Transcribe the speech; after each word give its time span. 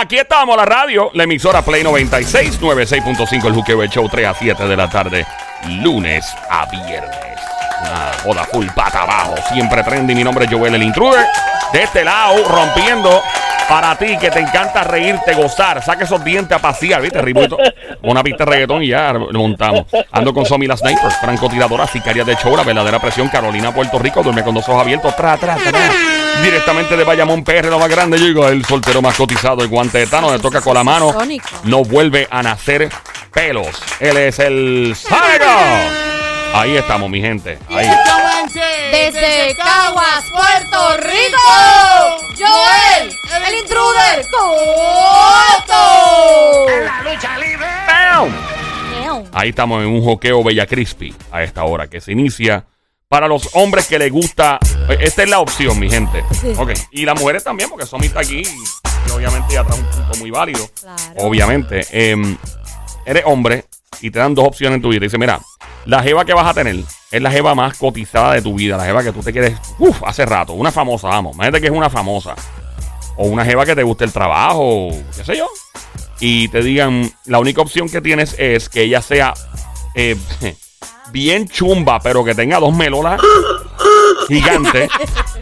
Aquí 0.00 0.16
estamos, 0.16 0.56
la 0.56 0.64
radio, 0.64 1.10
la 1.14 1.24
emisora 1.24 1.60
Play 1.60 1.82
96, 1.82 2.60
96.5, 2.60 3.46
el 3.46 3.52
Juqueo 3.52 3.84
Show, 3.86 4.08
3 4.08 4.28
a 4.28 4.32
7 4.32 4.68
de 4.68 4.76
la 4.76 4.88
tarde, 4.88 5.26
lunes 5.82 6.24
a 6.48 6.66
viernes. 6.66 7.40
Una 7.82 8.12
joda 8.22 8.44
full 8.44 8.68
pata 8.76 9.02
abajo, 9.02 9.34
siempre 9.52 9.82
trendy. 9.82 10.14
Mi 10.14 10.22
nombre 10.22 10.44
es 10.44 10.52
Joel 10.52 10.76
el 10.76 10.84
Intruder. 10.84 11.26
De 11.72 11.82
este 11.82 12.04
lado, 12.04 12.46
rompiendo 12.46 13.20
para 13.68 13.96
ti 13.96 14.16
que 14.18 14.30
te 14.30 14.40
encanta 14.40 14.82
reírte, 14.82 15.34
gozar. 15.34 15.82
Saca 15.84 16.04
esos 16.04 16.24
dientes 16.24 16.56
a 16.56 16.60
pasear, 16.60 17.02
¿viste? 17.02 17.20
Ribuito. 17.20 17.58
Una 18.02 18.22
pista 18.22 18.44
de 18.44 18.50
reggaetón 18.50 18.82
y 18.82 18.88
ya 18.88 19.12
lo 19.12 19.32
montamos. 19.32 19.86
Ando 20.12 20.32
con 20.32 20.46
Somi 20.46 20.66
la 20.66 20.76
Sniper, 20.76 21.10
francotiradora, 21.20 21.86
sicaria 21.86 22.24
de 22.24 22.36
show, 22.36 22.56
la 22.56 22.62
verdadera 22.62 22.98
presión, 22.98 23.28
Carolina, 23.28 23.72
Puerto 23.72 23.98
Rico. 23.98 24.22
Duerme 24.22 24.42
con 24.42 24.54
dos 24.54 24.68
ojos 24.68 24.82
abiertos, 24.82 25.14
tra, 25.14 25.36
tra, 25.36 25.56
tra. 25.56 25.80
Directamente 26.42 26.96
de 26.96 27.04
Bayamón 27.04 27.44
PR, 27.44 27.66
lo 27.66 27.78
más 27.78 27.88
grande. 27.88 28.18
Llega 28.18 28.48
el 28.48 28.64
soltero 28.64 29.02
más 29.02 29.16
cotizado, 29.16 29.62
el 29.62 29.68
guante 29.68 29.98
de 29.98 30.06
Tano, 30.06 30.32
le 30.32 30.38
toca 30.38 30.60
con 30.60 30.74
la 30.74 30.84
mano. 30.84 31.14
No 31.64 31.84
vuelve 31.84 32.26
a 32.30 32.42
nacer 32.42 32.88
pelos. 33.32 33.82
Él 34.00 34.16
es 34.16 34.38
el 34.38 34.94
Sónico. 34.96 35.44
Ahí 36.54 36.76
estamos, 36.76 37.10
mi 37.10 37.20
gente. 37.20 37.58
Ahí. 37.68 37.86
Desde 38.98 39.54
Caguas, 39.56 40.24
Puerto 40.32 40.96
Rico, 40.96 41.38
Joel, 42.36 43.12
el 43.46 43.54
intruder, 43.60 44.26
Coto. 44.28 45.76
¡Pam! 47.86 48.28
Miau. 49.00 49.24
Ahí 49.32 49.50
estamos 49.50 49.82
en 49.82 49.88
un 49.88 50.02
joqueo 50.04 50.42
Bella 50.42 50.66
Crispy 50.66 51.14
a 51.30 51.44
esta 51.44 51.62
hora 51.64 51.86
que 51.86 52.00
se 52.00 52.10
inicia 52.12 52.64
para 53.08 53.28
los 53.28 53.50
hombres 53.54 53.86
que 53.86 54.00
les 54.00 54.10
gusta. 54.10 54.58
eh, 54.88 54.98
Esta 55.00 55.22
es 55.22 55.30
la 55.30 55.38
opción, 55.38 55.78
mi 55.78 55.88
gente. 55.88 56.24
Sí. 56.40 56.52
Ok. 56.56 56.72
Y 56.90 57.04
las 57.04 57.16
mujeres 57.18 57.44
también, 57.44 57.70
porque 57.70 57.86
Somi 57.86 58.08
está 58.08 58.18
aquí 58.20 58.42
y, 58.42 59.10
obviamente 59.12 59.54
ya 59.54 59.62
trae 59.62 59.78
un 59.78 59.86
punto 59.86 60.18
muy 60.18 60.32
válido. 60.32 60.68
Claro. 60.80 60.96
Obviamente. 61.18 61.86
Em, 61.92 62.36
eres 63.06 63.22
hombre 63.26 63.64
y 64.00 64.10
te 64.10 64.18
dan 64.18 64.34
dos 64.34 64.46
opciones 64.46 64.76
en 64.76 64.82
tu 64.82 64.88
vida. 64.90 65.00
Dice, 65.00 65.18
mira, 65.18 65.40
la 65.84 66.02
jeva 66.02 66.24
que 66.24 66.34
vas 66.34 66.46
a 66.46 66.54
tener 66.54 66.76
es 67.10 67.22
la 67.22 67.30
jeva 67.30 67.54
más 67.54 67.76
cotizada 67.78 68.34
de 68.34 68.42
tu 68.42 68.54
vida. 68.54 68.76
La 68.76 68.84
jeva 68.84 69.02
que 69.02 69.12
tú 69.12 69.22
te 69.22 69.32
quieres, 69.32 69.58
uff, 69.78 70.02
hace 70.04 70.26
rato. 70.26 70.52
Una 70.52 70.70
famosa, 70.70 71.08
vamos. 71.08 71.34
Imagínate 71.34 71.60
que 71.60 71.66
es 71.68 71.72
una 71.72 71.90
famosa. 71.90 72.34
O 73.16 73.26
una 73.26 73.44
jeva 73.44 73.66
que 73.66 73.74
te 73.74 73.82
guste 73.82 74.04
el 74.04 74.12
trabajo, 74.12 74.90
qué 75.16 75.24
sé 75.24 75.36
yo. 75.36 75.48
Y 76.20 76.48
te 76.48 76.62
digan, 76.62 77.10
la 77.26 77.38
única 77.38 77.60
opción 77.60 77.88
que 77.88 78.00
tienes 78.00 78.34
es 78.38 78.68
que 78.68 78.82
ella 78.82 79.02
sea 79.02 79.34
eh, 79.94 80.16
bien 81.12 81.48
chumba, 81.48 82.00
pero 82.00 82.24
que 82.24 82.34
tenga 82.34 82.60
dos 82.60 82.74
melolas 82.74 83.20
gigantes. 84.28 84.90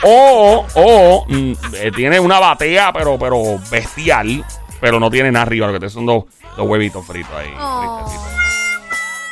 o, 0.02 0.64
o 0.74 1.26
mm, 1.28 1.52
eh, 1.74 1.92
tiene 1.94 2.20
una 2.20 2.38
batea, 2.38 2.92
pero, 2.92 3.18
pero 3.18 3.58
bestial, 3.70 4.44
pero 4.80 5.00
no 5.00 5.10
tiene 5.10 5.32
nada 5.32 5.44
arriba. 5.44 5.66
Lo 5.66 5.72
que 5.74 5.80
te 5.80 5.90
son 5.90 6.06
dos, 6.06 6.24
dos 6.56 6.66
huevitos 6.68 7.04
fritos 7.06 7.32
ahí. 7.34 7.52
Oh. 7.60 8.04
tristecitos. 8.06 8.32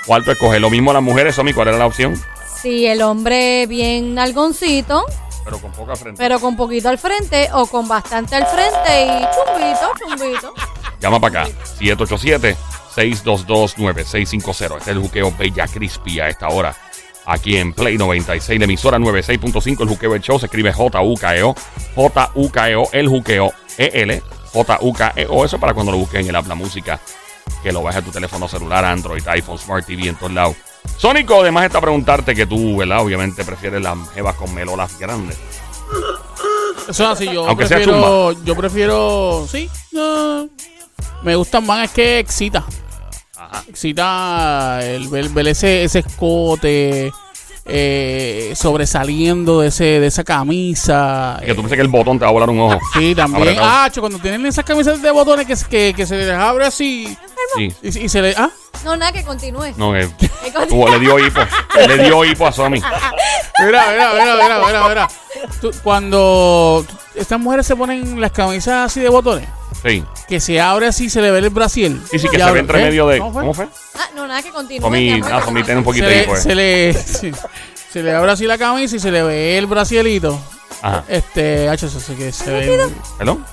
¿Cuál 0.07 0.25
tú 0.25 0.31
escoges? 0.33 0.61
Lo 0.61 0.69
mismo 0.71 0.93
las 0.93 1.03
mujeres, 1.03 1.35
Somi, 1.35 1.53
¿cuál 1.55 1.69
era 1.69 1.79
la 1.79 1.87
opción? 1.87 2.15
Sí, 2.61 2.87
el 2.87 3.01
hombre 3.03 3.67
bien 3.67 4.15
nalgoncito, 4.15 5.05
Pero 5.45 5.59
con 5.59 5.73
poca 5.73 5.97
frente. 5.97 6.19
pero 6.19 6.39
con 6.41 6.57
poquito 6.57 6.89
al 6.89 6.99
frente 6.99 7.49
o 7.53 7.67
con 7.67 7.87
bastante 7.89 8.35
al 8.37 8.47
frente 8.47 9.07
y 9.07 9.27
chumbito, 9.35 9.93
chumbito. 10.19 10.55
Llama 11.01 11.21
para 11.21 11.43
acá. 11.45 11.53
787-622-9650. 11.79 14.79
Este 14.79 14.91
es 14.91 14.97
el 14.97 15.01
juqueo 15.01 15.33
Bella 15.39 15.67
Crispy 15.67 16.21
a 16.21 16.29
esta 16.29 16.49
hora. 16.49 16.75
Aquí 17.27 17.57
en 17.57 17.73
Play 17.73 17.97
96, 17.97 18.59
la 18.59 18.65
emisora 18.67 18.99
96.5. 18.99 19.81
El 19.83 19.89
juqueo 19.89 20.15
el 20.15 20.21
show 20.21 20.39
se 20.39 20.47
escribe 20.47 20.73
J-U-K-E-O. 20.73 21.55
J-U-K-E-O, 21.95 22.89
el 22.93 23.09
juqueo 23.09 23.53
E-L. 23.79 24.23
J-U-K-E-O. 24.55 25.45
Eso 25.45 25.59
para 25.59 25.75
cuando 25.75 25.93
lo 25.93 25.99
busques 25.99 26.21
en 26.21 26.29
el 26.29 26.37
app 26.37 26.47
La 26.47 26.55
Música. 26.55 26.99
Que 27.63 27.73
lo 27.73 27.83
bajes 27.83 28.01
a 28.01 28.05
tu 28.05 28.11
teléfono 28.11 28.49
celular, 28.49 28.85
Android, 28.85 29.27
iPhone, 29.29 29.59
Smart 29.59 29.85
TV, 29.85 30.09
en 30.09 30.17
todos 30.17 30.33
lados. 30.33 30.57
Sónico, 30.97 31.41
además 31.41 31.67
está 31.67 31.81
preguntarte 31.81 32.35
que 32.35 32.47
tú, 32.47 32.77
¿verdad? 32.77 33.01
Obviamente 33.01 33.45
prefieres 33.45 33.83
las 33.83 33.99
jevas 34.15 34.35
con 34.37 34.55
melolas 34.55 34.99
grandes. 34.99 35.37
Eso 36.89 36.91
es 36.91 37.01
así, 37.01 37.27
yo 37.27 37.47
Aunque 37.47 37.67
sea 37.67 37.79
prefiero, 37.79 38.33
yo 38.45 38.55
prefiero, 38.55 39.47
sí, 39.51 39.71
no, 39.93 40.49
me 41.23 41.35
gustan 41.35 41.65
más, 41.65 41.87
es 41.87 41.91
que 41.93 42.19
excita, 42.19 42.65
Ajá. 43.37 43.65
excita 43.67 44.81
el 44.83 45.09
ver 45.09 45.49
ese, 45.49 45.85
ese 45.85 46.01
escote 46.01 47.11
eh, 47.67 48.53
sobresaliendo 48.57 49.61
de 49.61 49.69
ese 49.69 49.85
de 50.01 50.07
esa 50.07 50.25
camisa. 50.25 51.41
Que 51.41 51.55
tú 51.55 51.61
piensas 51.61 51.77
que 51.77 51.83
el 51.83 51.89
botón 51.89 52.19
te 52.19 52.25
va 52.25 52.31
a 52.31 52.33
volar 52.33 52.51
un 52.51 52.61
ojo. 52.61 52.81
Sí, 52.93 53.15
también. 53.15 53.43
Apretado. 53.43 53.69
Ah, 53.69 53.89
cho, 53.91 54.01
cuando 54.01 54.19
tienen 54.19 54.45
esas 54.47 54.65
camisas 54.65 55.01
de 55.01 55.11
botones 55.11 55.47
que, 55.47 55.55
que, 55.69 55.95
que 55.95 56.07
se 56.07 56.17
les 56.17 56.31
abre 56.31 56.67
así 56.67 57.17
Sí. 57.57 57.75
y, 57.83 58.05
y 58.05 58.09
se 58.09 58.23
le... 58.23 58.35
Ah, 58.37 58.51
No, 58.85 58.97
nada, 58.97 59.13
que 59.13 59.23
continúe. 59.25 59.73
No, 59.77 59.93
que 59.93 60.09
le 60.91 60.99
dio 61.01 61.19
hipo. 61.19 61.41
le 61.89 61.99
dio 61.99 62.25
hipo 62.25 62.47
a 62.47 62.53
Somi. 62.53 62.81
mira, 62.81 63.85
mira, 63.91 64.13
mira, 64.13 64.35
mira, 64.43 64.61
mira, 64.67 64.89
mira. 64.89 65.09
Tú- 65.61 65.73
cuando 65.83 66.85
estas 67.15 67.39
mujeres 67.41 67.67
se 67.67 67.77
ponen 67.77 68.21
las 68.21 68.33
camisas 68.33 68.87
así 68.91 69.01
de 69.01 69.09
botones, 69.09 69.49
Sí. 69.83 70.03
que 70.29 70.41
se 70.41 70.61
abre 70.61 70.87
así, 70.87 71.11
se 71.11 71.21
le 71.21 71.31
ve 71.31 71.39
el 71.41 71.51
brasiel. 71.51 72.01
Sí, 72.11 72.19
sí, 72.19 72.29
que 72.29 72.37
Y 72.37 72.39
se 72.39 72.45
abre- 72.45 72.53
ve 72.55 72.59
entre 72.61 72.81
¿eh? 72.81 72.85
medio 72.85 73.07
de. 73.07 73.19
¿Cómo 73.19 73.33
fue? 73.33 73.41
¿Cómo 73.43 73.55
fue? 73.55 73.69
Ah, 73.97 74.09
no, 74.15 74.27
nada, 74.27 74.43
que 74.43 74.51
continúe. 74.51 74.87
Somi, 74.87 75.21
ah, 75.31 75.43
Somi 75.45 75.63
tiene 75.63 75.79
un 75.79 75.85
poquito 75.85 76.07
se 76.07 76.11
de 76.11 76.17
le, 76.17 76.23
hipo. 76.25 76.35
eh. 76.37 76.41
se 76.41 76.55
le, 76.55 76.93
sí, 76.95 77.33
se 77.93 78.03
le 78.03 78.15
abre 78.15 78.33
así 78.33 78.47
la 78.47 78.57
camisa 78.59 78.97
y 78.97 78.99
se 79.01 79.11
le 79.11 79.23
ve 79.23 79.59
el 79.59 79.67
brasielito. 79.67 80.39
Ajá. 80.83 81.05
Este, 81.09 81.69
sí 81.79 82.15
que 82.15 82.33
se 82.33 82.51
ve. 82.51 82.89
¿Perdón? 83.19 83.45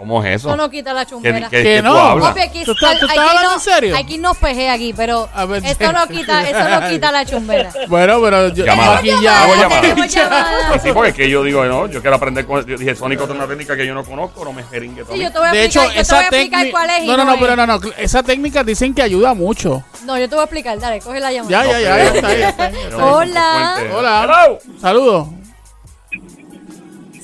¿Cómo 0.00 0.24
es 0.24 0.36
eso? 0.36 0.48
eso 0.48 0.56
no 0.56 0.70
quita 0.70 0.94
la 0.94 1.04
¿Qué, 1.04 1.10
chumbera. 1.10 1.50
qué- 1.50 1.56
Que 1.58 1.62
qué 1.62 1.76
tú 1.82 1.84
no. 1.88 1.94
hablas? 1.98 2.28
Papi, 2.28 2.40
aquí, 2.40 2.64
¿Tú 2.64 2.72
estás- 2.72 2.98
tú 2.98 3.04
aquí 3.04 3.12
estás 3.12 3.18
hablando 3.28 3.50
no- 3.50 3.54
en 3.54 3.60
serio? 3.60 3.96
Aquí 3.98 4.16
nos 4.16 4.36
pejé 4.38 4.70
aquí, 4.70 4.94
pero 4.94 5.28
A 5.34 5.44
ver, 5.44 5.62
esto 5.66 5.92
no 5.92 6.06
quita, 6.08 6.42
eso 6.48 6.68
no 6.80 6.88
quita 6.88 7.12
la 7.12 7.26
chumbera. 7.26 7.70
Bueno, 7.86 8.18
pero 8.22 8.48
yo 8.48 8.64
Llamada. 8.64 8.96
aquí 8.98 9.10
Hago 9.10 9.22
ya. 9.22 9.46
llamada. 9.56 9.80
Tenemos 9.82 10.08
llamada. 10.08 10.76
Y 10.76 10.78
sí, 10.78 10.88
porque 10.94 11.10
es 11.10 11.14
que 11.16 11.28
yo 11.28 11.44
digo, 11.44 11.64
no, 11.66 11.86
yo 11.86 12.00
quiero 12.00 12.16
aprender 12.16 12.46
con. 12.46 12.64
Yo 12.64 12.78
dije, 12.78 12.94
Sónico 12.94 13.24
tiene 13.26 13.40
una 13.40 13.48
técnica 13.48 13.76
que 13.76 13.86
yo 13.86 13.92
no 13.94 14.02
conozco, 14.02 14.42
no 14.42 14.54
me 14.54 14.62
jeringue 14.64 15.04
todo. 15.04 15.14
Sí, 15.14 15.20
yo 15.22 15.30
te 15.30 15.38
voy 15.38 15.48
a 15.48 15.52
De 15.52 15.64
hecho, 15.64 15.82
explicar, 15.82 15.84
yo 15.84 15.90
te 15.92 15.94
voy 15.94 16.00
esa 16.00 16.16
a 16.16 16.20
explicar 16.22 16.60
técnica. 16.60 16.78
cuál 16.78 16.90
es. 16.90 17.06
No, 17.06 17.16
no, 17.18 17.24
no, 17.26 17.34
es. 17.34 17.40
pero 17.40 17.56
no, 17.56 17.66
no. 17.66 17.80
Esa 17.98 18.22
técnica 18.22 18.64
dicen 18.64 18.94
que 18.94 19.02
ayuda 19.02 19.34
mucho. 19.34 19.82
No, 20.06 20.18
yo 20.18 20.28
te 20.30 20.34
voy 20.34 20.40
a 20.40 20.44
explicar, 20.44 20.78
dale, 20.80 21.00
coge 21.00 21.20
la 21.20 21.30
llamada. 21.30 21.62
Ya, 21.62 21.70
ya, 21.72 21.78
ya. 21.78 22.02
está 22.04 22.26
ahí, 22.28 22.42
está 22.42 22.64
ahí. 22.68 22.74
Hola. 22.98 23.76
Hola. 23.94 24.48
Saludos. 24.80 25.28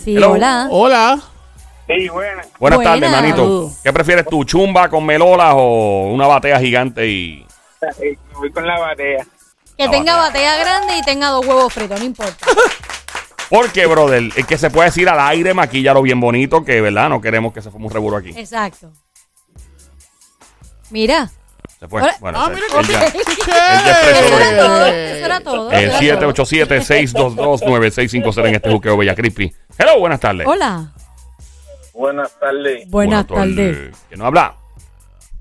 Sí, 0.04 0.16
hola. 0.18 0.68
Hola. 0.70 1.18
Sí. 1.86 2.08
Buenas 2.08 2.48
Buena. 2.58 2.82
tardes, 2.82 3.10
manito. 3.10 3.70
¿Qué 3.82 3.92
prefieres 3.92 4.26
tú, 4.26 4.42
chumba 4.44 4.88
con 4.88 5.04
melolas 5.06 5.52
o 5.56 6.10
una 6.12 6.26
batea 6.26 6.58
gigante 6.58 7.06
y. 7.06 7.46
Me 8.00 8.16
voy 8.34 8.50
con 8.50 8.66
la 8.66 8.78
batea. 8.80 9.24
Que 9.76 9.84
La 9.84 9.90
tenga 9.90 10.16
batea. 10.16 10.54
batea 10.54 10.64
grande 10.64 10.96
y 10.98 11.02
tenga 11.02 11.28
dos 11.28 11.46
huevos 11.46 11.72
fritos, 11.72 12.00
no 12.00 12.06
importa. 12.06 12.44
Porque, 13.50 13.86
brother, 13.86 14.24
es 14.34 14.44
que 14.46 14.58
se 14.58 14.70
puede 14.70 14.88
decir 14.88 15.08
al 15.08 15.20
aire, 15.20 15.54
maquillalo 15.54 16.02
bien 16.02 16.18
bonito, 16.18 16.64
que, 16.64 16.80
¿verdad? 16.80 17.08
No 17.08 17.20
queremos 17.20 17.52
que 17.52 17.62
se 17.62 17.70
forme 17.70 17.86
un 17.86 17.92
revuelo 17.92 18.16
aquí. 18.16 18.30
Exacto. 18.36 18.90
Mira. 20.90 21.30
Se 21.78 21.86
fue. 21.86 22.02
Bueno, 22.20 22.40
Ah, 22.42 22.50
mira 22.52 22.66
él 22.80 22.86
ya- 22.88 23.04
Eso 23.06 24.38
era 24.38 24.56
todo. 24.56 24.86
Eso 24.86 25.26
era 25.26 25.40
todo. 25.40 25.70
El 25.70 25.84
eso 25.90 25.98
era 26.00 26.18
todo. 26.18 26.32
787-622-9650 26.32 28.48
en 28.48 28.54
este 28.56 28.70
juqueo 28.70 28.96
Bella 28.96 29.14
Crispy. 29.14 29.54
Hello, 29.78 30.00
buenas 30.00 30.18
tardes. 30.18 30.44
Hola. 30.46 30.92
Buenas 31.96 32.38
tardes. 32.38 32.90
Buenas 32.90 33.26
tardes. 33.26 33.96
¿Quién 34.08 34.18
nos 34.18 34.26
habla? 34.26 34.54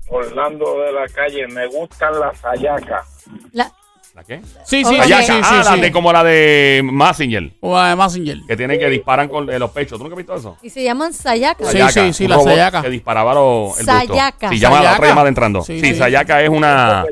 Orlando 0.08 0.80
de 0.80 0.92
la 0.92 1.06
calle. 1.08 1.46
Me 1.48 1.66
gustan 1.66 2.18
las 2.18 2.40
hallacas. 2.42 3.24
La- 3.52 3.70
¿La 4.14 4.24
qué? 4.24 4.40
Sí, 4.64 4.82
sí, 4.82 4.84
sí, 4.86 4.96
Sayaka. 4.96 5.22
sí, 5.24 5.32
sí, 5.32 5.40
ah, 5.42 5.62
la 5.62 5.74
sí. 5.74 5.80
de 5.82 5.92
como 5.92 6.10
la 6.10 6.24
de 6.24 6.80
Massinger. 6.82 7.50
O 7.60 7.74
la 7.76 7.90
de 7.90 7.96
Messenger. 7.96 8.38
Que 8.48 8.56
tienen 8.56 8.78
que 8.78 8.88
disparan 8.88 9.28
con 9.28 9.50
eh, 9.50 9.58
los 9.58 9.70
pechos. 9.72 9.98
¿Tú 9.98 10.04
nunca 10.04 10.14
has 10.14 10.16
visto 10.16 10.34
eso? 10.34 10.56
Y 10.62 10.70
se 10.70 10.82
llaman 10.82 11.12
Sayaka. 11.12 11.64
Sí, 11.66 11.72
Sayaka, 11.72 11.92
sí, 11.92 12.12
sí, 12.14 12.26
la 12.28 12.40
Sayaka. 12.40 12.80
Que 12.80 12.88
disparaba 12.88 13.34
los, 13.34 13.78
el. 13.78 13.84
Sayaka. 13.84 14.48
Sí, 14.48 14.58
llama 14.58 14.82
la 14.82 14.94
otra 14.94 15.08
llamada 15.08 15.28
entrando. 15.28 15.60
Sí, 15.60 15.78
Sí, 15.80 15.88
sí. 15.92 15.94
Sayaka 15.96 16.40
es 16.42 16.48
una, 16.48 17.04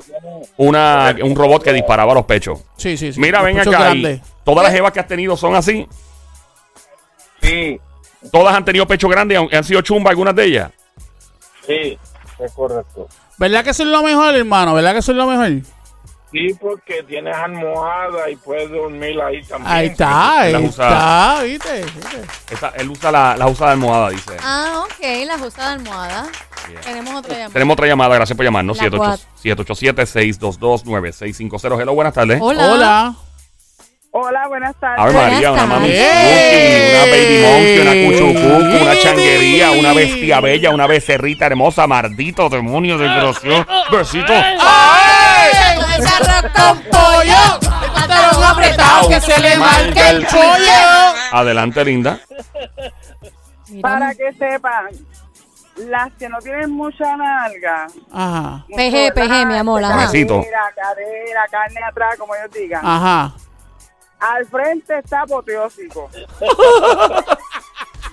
una, 0.57 1.15
un 1.23 1.37
robot 1.37 1.63
que 1.63 1.75
disparaba 1.75 2.15
los 2.15 2.25
pechos. 2.25 2.61
Sí, 2.79 2.97
sí, 2.97 3.13
sí. 3.13 3.21
Mira, 3.21 3.41
Los 3.41 3.47
ven 3.49 3.57
pechos 3.59 3.75
acá. 3.75 3.93
todas 4.43 4.65
las 4.65 4.73
jevas 4.73 4.93
que 4.93 5.01
has 5.01 5.07
tenido 5.07 5.37
son 5.37 5.55
así. 5.57 5.87
Sí, 7.43 7.79
Todas 8.33 8.55
han 8.55 8.65
tenido 8.65 8.87
pecho 8.87 9.09
grande 9.09 9.35
y 9.35 9.39
han, 9.39 9.49
han 9.55 9.65
sido 9.65 9.81
chumba 9.83 10.11
algunas 10.11 10.35
de 10.35 10.45
ellas. 10.45 10.71
sí, 11.67 11.99
es 12.39 12.53
correcto. 12.53 13.09
¿Verdad 13.39 13.65
que 13.65 13.71
eso 13.71 13.83
es 13.83 13.89
lo 13.89 14.03
mejor, 14.03 14.35
hermano? 14.35 14.75
¿Verdad 14.75 14.93
que 14.93 14.99
eso 14.99 15.13
es 15.13 15.19
lo 15.19 15.27
mejor? 15.27 15.51
Sí, 16.33 16.53
porque 16.61 17.03
tienes 17.05 17.37
almohada 17.37 18.29
y 18.29 18.35
puedes 18.37 18.69
dormir 18.71 19.21
ahí 19.21 19.41
también. 19.45 19.73
Ahí 19.73 19.87
está, 19.87 20.41
ahí 20.41 20.55
usa- 20.57 20.89
está, 20.89 21.43
¿viste? 21.45 21.85
¿viste? 21.85 22.23
Esa- 22.51 22.73
él 22.77 22.91
usa 22.91 23.13
la, 23.13 23.37
la 23.37 23.47
usa 23.47 23.67
de 23.67 23.73
almohada, 23.73 24.11
dice. 24.11 24.37
Ah, 24.43 24.83
ok, 24.85 25.27
las 25.27 25.41
usa 25.43 25.69
de 25.69 25.73
almohada. 25.75 26.27
Tenemos 26.83 27.15
otra 27.15 27.35
llamada. 27.35 27.53
Tenemos 27.53 27.73
otra 27.75 27.87
llamada, 27.87 28.15
gracias 28.17 28.37
por 28.37 28.45
llamarnos. 28.45 28.79
La 28.83 28.91
cuatro. 28.91 29.27
787-622-9650. 29.45 31.81
Hello, 31.81 31.95
buenas 31.95 32.15
tardes. 32.15 32.39
Hola. 32.43 32.73
Hola, 32.73 33.15
buenas 34.49 34.75
tardes. 34.77 34.99
Ave 34.99 35.13
Buenas 35.13 35.33
María, 35.33 35.53
una 35.53 35.67
mami 35.67 35.89
una 35.91 37.05
baby 37.11 37.43
monkey, 37.43 37.79
una 37.81 37.93
cuchucucu, 38.07 38.85
una 38.85 38.99
changuería, 38.99 39.71
una 39.73 39.93
bestia 39.93 40.41
bella, 40.41 40.71
una 40.71 40.87
becerrita 40.87 41.47
hermosa, 41.47 41.87
maldito 41.87 42.49
demonio 42.49 42.97
desgraciado. 42.97 43.67
Besito. 43.91 44.33
Ese 44.33 46.09
arroz 46.09 46.53
con 46.55 46.79
pollo. 46.85 47.61
Pantalón 47.95 48.45
apretado 48.45 49.09
que 49.09 49.21
se 49.21 49.41
le 49.41 49.57
marca 49.57 50.11
el 50.11 50.27
pollo. 50.27 51.15
Adelante, 51.33 51.85
linda. 51.85 52.21
Mira, 53.69 53.83
Para 53.83 54.15
que 54.15 54.33
sepan, 54.33 54.87
las 55.89 56.13
que 56.13 56.29
no 56.29 56.39
tienen 56.39 56.71
mucha 56.71 57.17
nalga. 57.17 57.87
Ajá, 58.13 58.65
mucho 58.69 58.77
PG, 58.77 59.15
PG, 59.15 59.47
mi 59.47 59.57
amor, 59.57 59.83
ajá. 59.83 60.07
Cadera, 60.07 60.73
cadera, 60.77 61.45
carne 61.51 61.81
atrás, 61.89 62.17
como 62.19 62.35
ellos 62.37 62.51
digan. 62.53 62.81
ajá. 62.85 63.35
Al 64.21 64.47
frente 64.47 64.99
está 64.99 65.23
apoteósico. 65.23 66.11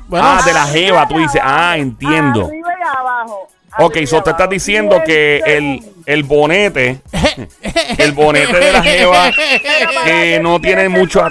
Bueno, 0.08 0.26
Ah, 0.28 0.42
de 0.46 0.54
la 0.54 0.66
jeva, 0.66 1.08
tú 1.08 1.18
dices. 1.20 1.40
Ah, 1.42 1.78
entiendo. 1.78 2.46
Arriba 2.48 2.70
y 2.78 2.98
abajo. 2.98 3.48
Ok, 3.80 3.98
so 4.06 4.22
te 4.22 4.32
estás 4.32 4.50
diciendo 4.50 5.02
que 5.06 5.38
el, 5.46 5.82
el 6.06 6.24
bonete, 6.24 7.00
el 7.98 8.12
bonete 8.12 8.58
de 8.60 8.72
la 8.74 8.84
jeva, 8.84 9.32
Pero 9.34 9.94
¿para 9.94 10.06
que 10.06 10.40
no 10.42 10.60
tiene 10.60 10.90
mucho... 10.90 11.24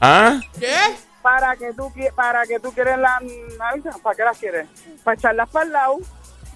¿Ah? 0.00 0.40
¿Qué? 0.58 0.72
Para 1.20 1.54
que 1.56 1.74
tú 1.74 1.92
para 2.16 2.46
que 2.46 2.58
tú 2.58 2.72
quieres 2.72 2.96
las 2.96 3.20
nalgas, 3.58 3.98
¿para 3.98 4.16
qué 4.16 4.22
las 4.24 4.38
quieres? 4.38 4.66
Para 5.04 5.14
echarlas 5.14 5.48
para 5.50 5.66
el 5.66 5.72
lado. 5.72 5.96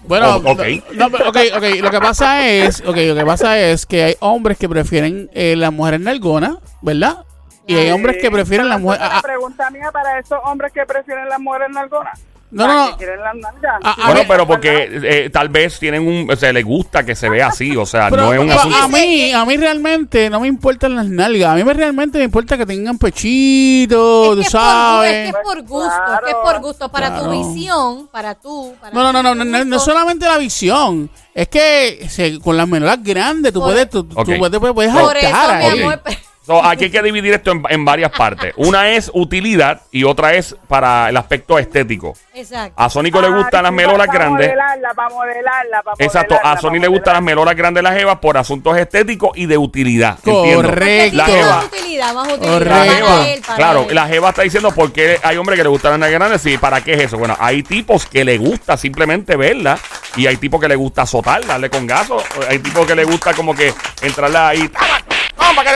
Bueno, 0.05 0.37
Oh, 0.37 0.51
ok. 0.53 0.59
no, 0.93 1.09
no, 1.09 1.17
ok, 1.29 1.37
ok, 1.55 1.63
lo 1.81 1.91
que 1.91 1.99
pasa 1.99 2.47
es, 2.47 2.81
ok, 2.81 2.97
lo 2.97 3.15
que 3.15 3.25
pasa 3.25 3.59
es 3.59 3.85
que 3.85 4.03
hay 4.03 4.15
hombres 4.21 4.57
que 4.57 4.67
prefieren 4.67 5.29
eh, 5.35 5.53
las 5.55 5.71
mujeres 5.71 5.99
nalgonas, 5.99 6.55
¿verdad? 6.81 7.23
Y 7.67 7.75
hay 7.75 7.91
hombres 7.91 8.17
que 8.21 8.29
prefieren 8.31 8.67
las 8.69 8.79
mujeres... 8.79 9.07
La 9.07 9.15
ah, 9.15 9.17
ah, 9.19 9.21
pregunta 9.21 9.69
mía 9.69 9.89
para 9.91 10.19
esos 10.19 10.39
hombres 10.43 10.71
que 10.73 10.85
prefieren 10.85 11.29
las 11.29 11.39
mujeres 11.39 11.69
nalgonas. 11.71 12.19
No, 12.51 12.65
¿Para 12.67 12.73
no, 12.75 12.85
qué 12.85 12.91
no. 12.91 12.97
quieren 12.97 13.21
las 13.21 13.35
nalgas? 13.35 13.81
Ah, 13.83 13.95
ah, 13.97 14.05
Bueno, 14.11 14.21
pero 14.27 14.45
porque 14.45 14.87
eh, 15.03 15.29
tal 15.31 15.49
vez 15.49 15.79
tienen 15.79 16.05
un... 16.07 16.29
O 16.29 16.35
sea, 16.35 16.53
les 16.53 16.63
gusta 16.63 17.03
que 17.03 17.15
se 17.15 17.27
vea 17.27 17.47
así, 17.47 17.75
o 17.75 17.83
sea, 17.83 18.11
Pero, 18.11 18.25
no 18.25 18.33
es 18.33 18.39
un 18.39 18.51
asunto... 18.51 18.77
a 18.77 18.87
mí, 18.89 19.31
a 19.33 19.43
mí 19.43 19.57
realmente 19.57 20.29
no 20.29 20.39
me 20.39 20.47
importan 20.47 20.95
las 20.95 21.07
nalgas. 21.07 21.49
A 21.51 21.55
mí 21.55 21.63
me 21.63 21.73
realmente 21.73 22.19
me 22.19 22.25
importa 22.25 22.55
que 22.55 22.65
tengan 22.67 22.99
pechito, 22.99 24.33
Es 24.33 24.35
tú 24.35 24.35
que, 24.35 24.41
es 24.47 24.51
por, 24.51 24.59
es 24.59 24.63
sabes. 24.65 25.11
que 25.11 25.27
es 25.29 25.35
por 25.43 25.61
gusto, 25.63 25.89
Claro. 26.05 26.25
que 26.25 26.31
es 26.31 26.37
por 26.43 26.59
gusto, 26.61 26.89
para 26.89 27.07
Claro. 27.07 27.23
tu 27.23 27.31
visión, 27.31 28.07
para 28.09 28.35
tú. 28.35 28.75
Para 28.79 28.93
No, 28.93 29.03
no, 29.03 29.13
no, 29.13 29.23
no, 29.23 29.35
no, 29.35 29.45
no, 29.45 29.65
no 29.65 29.75
es 29.77 29.81
solamente 29.83 30.25
la 30.27 30.37
visión. 30.37 31.09
Es 31.33 31.47
que 31.47 32.05
se- 32.09 32.39
con 32.39 32.55
las 32.55 32.67
menoras 32.67 33.01
grandes 33.01 33.51
tú 33.51 33.61
Por- 33.61 33.71
puedes, 33.71 33.89
tú, 33.89 34.03
tú 34.03 34.13
puedes, 34.15 34.59
puedes 34.73 34.93
Por 34.93 35.17
eso, 35.17 35.29
saltar 35.31 35.73
mi 35.75 35.81
ahí. 35.81 35.99
So, 36.45 36.61
aquí 36.63 36.85
hay 36.85 36.89
que 36.91 37.01
dividir 37.01 37.33
esto 37.33 37.51
en, 37.51 37.63
en 37.69 37.85
varias 37.85 38.11
partes. 38.11 38.53
Una 38.57 38.89
es 38.89 39.09
utilidad 39.13 39.81
y 39.91 40.03
otra 40.03 40.33
es 40.33 40.55
para 40.67 41.07
el 41.07 41.15
aspecto 41.15 41.57
estético. 41.57 42.15
Exacto. 42.33 42.73
A 42.75 42.89
Sónico 42.89 43.21
le 43.21 43.29
gustan 43.29 43.59
Ay, 43.59 43.63
las 43.63 43.71
melolas 43.73 44.07
para 44.07 44.19
grandes. 44.19 44.47
modelarla, 44.49 44.93
para 44.93 45.09
modelarla, 45.09 45.81
para 45.83 45.95
Exacto, 46.05 46.37
a 46.43 46.59
Sony 46.59 46.79
le 46.81 46.87
gustan 46.87 47.13
las 47.13 47.23
melolas 47.23 47.55
grandes 47.55 47.81
de 47.81 47.89
las 47.89 47.97
jevas 47.97 48.17
por 48.19 48.37
asuntos 48.37 48.75
estéticos 48.77 49.31
y 49.35 49.45
de 49.45 49.57
utilidad. 49.57 50.17
Correcto. 50.21 51.15
La 51.15 51.25
jeva, 51.25 51.55
más 51.55 51.65
utilidad, 51.65 52.13
más 52.13 52.27
utilidad. 52.33 52.53
Correcto. 52.53 52.69
la 52.69 52.75
Para 52.81 52.93
jeva, 52.93 53.27
él, 53.29 53.41
para 53.41 53.55
claro, 53.57 53.85
él. 53.87 53.95
la 53.95 54.07
jeva 54.07 54.29
está 54.29 54.41
diciendo 54.41 54.71
porque 54.75 55.19
hay 55.23 55.37
hombres 55.37 55.57
que 55.57 55.63
le 55.63 55.69
gustan 55.69 55.97
las 55.99 56.11
grandes. 56.11 56.41
Sí, 56.41 56.57
¿para 56.57 56.81
qué 56.81 56.93
es 56.95 57.03
eso? 57.03 57.17
Bueno, 57.17 57.37
hay 57.39 57.63
tipos 57.63 58.05
que 58.05 58.25
le 58.25 58.37
gusta 58.37 58.75
simplemente 58.75 59.37
verla 59.37 59.77
y 60.17 60.27
hay 60.27 60.35
tipos 60.35 60.59
que 60.59 60.67
le 60.67 60.75
gusta 60.75 61.03
azotarla, 61.03 61.47
darle 61.53 61.69
con 61.69 61.87
gaso. 61.87 62.17
Hay 62.49 62.59
tipos 62.59 62.85
que 62.85 62.95
le 62.95 63.05
gusta 63.05 63.33
como 63.33 63.55
que 63.55 63.73
entrarla 64.01 64.49
ahí. 64.49 64.67
¡Toma! 64.67 64.99
¡Toma, 65.37 65.63
que 65.63 65.69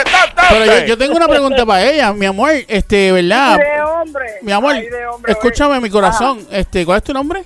Pero 0.48 0.64
yo, 0.64 0.86
yo 0.86 0.98
tengo 0.98 1.16
una 1.16 1.28
pregunta 1.28 1.64
para 1.66 1.82
ella, 1.84 2.12
mi 2.12 2.26
amor, 2.26 2.50
este, 2.68 3.12
¿verdad? 3.12 3.58
De 3.58 3.82
hombre. 3.82 4.26
Mi 4.42 4.52
amor, 4.52 4.74
Ay, 4.74 4.88
de 4.88 5.06
hombre, 5.06 5.32
escúchame 5.32 5.72
oye. 5.72 5.80
mi 5.80 5.90
corazón, 5.90 6.46
este, 6.50 6.84
¿cuál 6.86 6.98
es 6.98 7.04
tu 7.04 7.12
nombre? 7.12 7.44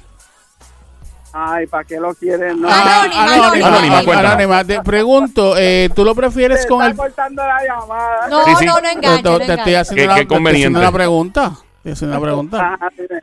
Ay, 1.35 1.67
¿para 1.67 1.85
qué 1.85 1.99
lo 1.99 2.15
quieren? 2.15 2.61
No. 2.61 2.69
Anónima, 2.69 3.23
anónima. 3.25 3.67
Anónima, 3.69 4.05
cuéntanos. 4.05 4.33
Anónima. 4.33 4.65
Te 4.65 4.81
pregunto, 4.83 5.55
eh, 5.57 5.89
¿tú 5.95 6.05
lo 6.05 6.15
prefieres 6.15 6.67
con 6.67 6.81
está 6.83 6.91
el 6.91 6.97
cortando 6.97 7.43
la 7.43 7.65
llamada. 7.65 8.29
No, 8.29 8.45
Sí, 8.45 8.51
sí. 8.59 8.67
no, 8.67 8.75
no 8.75 8.81
Te, 8.83 8.91
enganche, 8.93 9.23
no 9.23 9.39
te- 9.39 9.47
te 9.47 9.55
estoy 9.55 9.75
haciendo 9.75 10.03
Qué- 10.03 10.07
la, 10.09 10.15
qué 10.15 10.19
te 10.19 10.23
estoy 10.25 10.37
conveniente. 10.37 10.67
haciendo 10.67 10.81
la 10.83 10.93
pregunta. 10.93 11.53
Te 11.83 11.91
estoy 11.91 11.93
haciendo 11.93 12.17
la 12.17 12.23
pregunta. 12.23 12.79
Dime. 12.99 13.21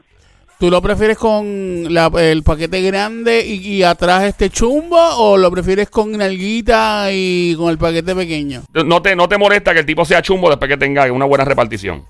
¿Tú 0.59 0.69
lo 0.69 0.81
prefieres 0.81 1.17
con 1.17 1.93
la- 1.93 2.11
el 2.17 2.43
paquete 2.43 2.81
grande 2.81 3.45
y, 3.45 3.75
y 3.75 3.83
atrás 3.83 4.23
este 4.25 4.49
chumbo 4.49 4.97
o 5.17 5.37
lo 5.37 5.49
prefieres 5.51 5.89
con 5.89 6.11
nalguita 6.11 7.07
y 7.13 7.55
con 7.55 7.69
el 7.69 7.77
paquete 7.77 8.13
pequeño? 8.13 8.63
No 8.73 9.01
te, 9.01 9.15
no 9.15 9.29
te 9.29 9.37
molesta 9.37 9.71
que 9.73 9.79
el 9.79 9.85
tipo 9.85 10.03
sea 10.03 10.21
chumbo 10.21 10.49
después 10.49 10.67
que 10.69 10.75
tenga 10.77 11.09
una 11.13 11.23
buena 11.25 11.45
repartición. 11.45 12.03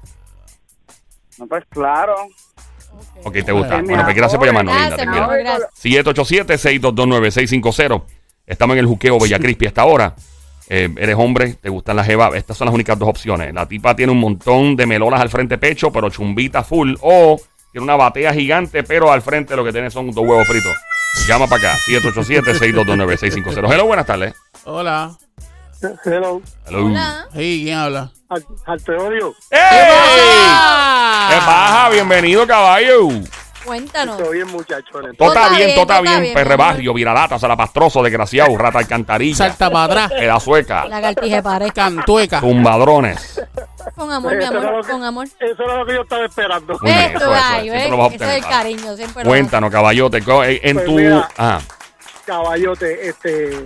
No, 1.38 1.46
pues 1.48 1.63
claro. 1.69 2.16
Ok, 3.24 3.34
te 3.46 3.51
gusta. 3.51 3.81
Bueno, 3.84 4.04
pues 4.04 4.16
gracias 4.16 4.38
por 4.40 4.48
llamarnos, 4.48 4.74
linda. 4.75 4.95
Te 4.95 5.06
Gracias, 5.06 5.24
amor, 5.24 5.38
gracias. 5.38 5.69
787-622-9650. 5.84 8.04
Estamos 8.48 8.74
en 8.74 8.80
el 8.80 8.86
juqueo 8.88 9.19
Bella 9.19 9.38
Crispy 9.40 9.68
hasta 9.68 9.81
ahora. 9.84 10.16
Eh, 10.69 10.90
eres 10.98 11.16
hombre, 11.18 11.54
te 11.56 11.69
gustan 11.69 11.95
las 11.98 12.07
jevas. 12.07 12.34
Estas 12.36 12.57
son 12.57 12.66
las 12.66 12.74
únicas 12.74 12.98
dos 12.98 13.10
opciones. 13.10 13.54
La 13.54 13.68
tipa 13.68 13.95
tiene 13.95 14.12
un 14.12 14.19
montón 14.19 14.75
de 14.75 14.86
melolas 14.88 15.22
al 15.22 15.30
frente 15.30 15.57
pecho, 15.57 15.92
pero 15.92 16.10
chumbita 16.10 16.63
full. 16.63 16.95
O 17.02 17.40
tiene 17.71 17.83
una 17.83 17.95
batea 17.95 18.33
gigante, 18.33 18.83
pero 18.83 19.11
al 19.11 19.21
frente 19.21 19.56
lo 19.56 19.64
que 19.64 19.71
tiene 19.71 19.90
son 19.90 20.11
dos 20.11 20.26
huevos 20.26 20.47
fritos. 20.47 20.76
Llama 21.28 21.47
para 21.47 21.71
acá, 21.73 21.78
787-622-9650. 21.88 23.71
Hello, 23.73 23.85
buenas 23.85 24.06
tardes. 24.06 24.33
Hola. 24.66 25.11
Hello, 26.06 26.42
Hello. 26.68 26.85
Hola. 26.85 27.28
Sí, 27.33 27.61
¿quién 27.64 27.78
habla? 27.78 28.11
al, 28.30 28.45
al. 28.66 28.80
¡Ey! 28.85 29.31
¿Qué 31.30 31.35
pasa? 31.45 31.90
Bienvenido, 31.92 32.45
caballo. 32.45 33.07
Cuéntanos. 33.66 34.18
Todo 34.18 34.31
bien, 34.31 34.47
muchachones. 34.47 35.18
Todo 35.18 35.33
está 35.33 35.49
bien, 35.49 35.71
todo 35.75 35.81
está 35.81 36.01
bien. 36.01 36.33
Perre 36.33 36.56
barrio, 36.56 36.94
viralata, 36.94 37.37
salapastroso, 37.37 38.01
desgraciado, 38.01 38.57
rata 38.57 38.80
alcantarilla, 38.80 39.35
Salta 39.35 39.69
para 39.69 39.83
atrás. 39.85 40.11
pedazueca, 40.19 40.85
La 40.85 41.01
cartije 41.01 41.42
pared. 41.44 41.69
Cantueca. 41.73 42.39
tumbadrones. 42.39 43.42
Con 43.95 44.11
amor, 44.11 44.35
mi 44.37 44.44
amor, 44.45 44.87
con 44.87 45.04
amor. 45.04 45.28
Eso 45.39 45.63
era 45.63 45.78
lo 45.78 45.85
que 45.85 45.94
yo 45.95 46.01
estaba 46.01 46.25
esperando. 46.25 46.73
Esto, 46.73 46.85
eso, 46.85 48.07
es 48.09 48.21
el 48.21 48.42
cariño, 48.45 48.95
siempre 48.95 49.23
Cuéntanos, 49.23 49.71
caballote, 49.71 50.21
co- 50.23 50.44
en 50.44 50.75
Pues 50.75 50.85
tu... 50.85 51.23
Caballote, 52.25 53.09
este, 53.09 53.66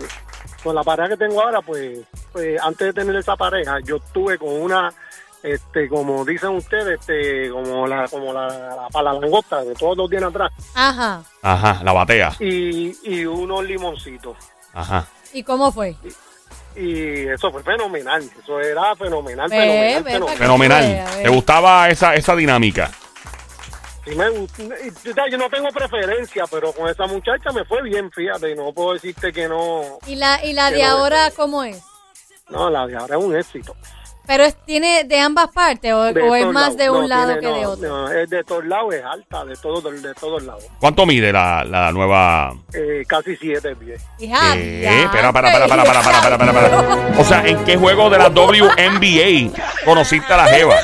con 0.64 0.74
la 0.76 0.84
pareja 0.84 1.10
que 1.10 1.18
tengo 1.18 1.42
ahora, 1.42 1.62
pues, 1.62 2.00
pues 2.32 2.60
antes 2.62 2.88
de 2.88 2.94
tener 2.94 3.16
esa 3.18 3.36
pareja, 3.36 3.78
yo 3.84 3.98
estuve 3.98 4.38
con 4.38 4.50
una, 4.50 4.92
este, 5.44 5.90
como 5.90 6.24
dicen 6.26 6.50
ustedes, 6.52 7.00
este, 7.00 7.50
como 7.52 7.86
la, 7.86 8.08
como 8.08 8.32
la, 8.34 8.48
la, 8.48 8.88
para 8.92 9.12
la 9.14 9.20
langosta, 9.20 9.62
de 9.64 9.74
todos 9.76 9.98
los 9.98 10.10
días 10.10 10.24
atrás, 10.24 10.52
Ajá. 10.74 11.22
Ajá, 11.42 11.82
la 11.84 11.92
batea. 11.92 12.34
y, 12.40 12.98
y 13.04 13.26
unos 13.26 13.64
limoncitos. 13.66 14.36
Ajá. 14.74 15.06
¿Y 15.34 15.44
cómo 15.44 15.72
fue? 15.72 15.96
Y 16.76 17.28
eso 17.28 17.52
fue 17.52 17.62
fenomenal, 17.62 18.24
eso 18.42 18.60
era 18.60 18.96
fenomenal, 18.96 19.48
Ve, 19.50 19.58
fenomenal, 19.60 20.04
ve, 20.04 20.12
fenomenal. 20.12 20.38
Fenomenal. 20.38 21.24
¿Te 21.24 21.30
gustaba 21.30 21.90
esa, 21.90 22.16
esa 22.16 22.36
dinámica? 22.36 22.90
Sí 24.06 24.16
me 24.16 24.26
yo 25.32 25.38
no 25.38 25.50
tengo 25.50 25.70
preferencia, 25.70 26.44
pero 26.52 26.74
con 26.74 26.90
esa 26.90 27.06
muchacha 27.06 27.52
me 27.52 27.64
fue 27.64 27.82
bien, 27.84 28.12
fíjate, 28.12 28.52
y 28.52 28.56
no 28.56 28.74
puedo 28.74 28.94
decirte 28.94 29.32
que 29.32 29.48
no, 29.48 30.00
¿Y 30.08 30.16
la, 30.16 30.44
y 30.44 30.54
la 30.54 30.72
de 30.72 30.84
no, 30.84 30.90
ahora 30.90 31.28
este- 31.28 31.38
cómo 31.38 31.64
es? 31.64 31.82
no, 32.50 32.70
la 32.70 32.86
de 32.88 32.98
ahora 32.98 33.18
es 33.18 33.24
un 33.24 33.36
éxito. 33.36 33.76
Pero 34.26 34.44
es, 34.46 34.56
tiene 34.66 35.04
de 35.04 35.20
ambas 35.20 35.50
partes 35.50 35.92
o, 35.94 36.14
De 36.14 36.22
o 36.22 36.34
es 36.36 36.46
más 36.46 36.54
lados. 36.76 36.78
de 36.78 36.90
un 36.90 37.02
No, 37.02 37.08
lado 37.08 37.38
tiene- 37.38 37.42
que 37.42 37.48
de 37.60 37.62
no, 37.64 37.70
otro. 37.72 37.90
no, 37.90 38.12
es 38.12 38.30
de 38.30 38.44
todos 38.46 38.66
lados, 38.66 38.94
es 38.96 39.04
alta, 39.04 39.44
de 39.44 39.56
todos, 39.58 40.02
de 40.02 40.14
todos 40.14 40.44
lados. 40.44 40.64
¿Cuánto 40.80 41.06
mide 41.06 41.32
la, 41.34 41.64
la 41.66 41.92
nueva? 41.92 42.54
Eh, 42.74 43.04
casi 43.06 43.36
siete 43.36 43.76
pies. 43.76 44.02
Hija, 44.20 44.54
¿Qué? 44.54 44.82
ya, 44.82 45.02
Espera, 45.04 45.34
para, 45.34 45.52
para, 45.52 45.68
para, 45.68 45.84
para, 45.84 46.02
para, 46.02 46.22
para, 46.22 46.38
para, 46.38 46.54
para. 46.54 47.20
O 47.20 47.24
sea, 47.26 47.46
¿en 47.46 47.64
qué 47.66 47.76
juego 47.76 48.10
de 48.10 48.18
la 48.18 48.30
WNBA 48.30 49.52
conociste 49.86 50.32
a 50.34 50.38
la 50.38 50.46
Jeva? 50.48 50.76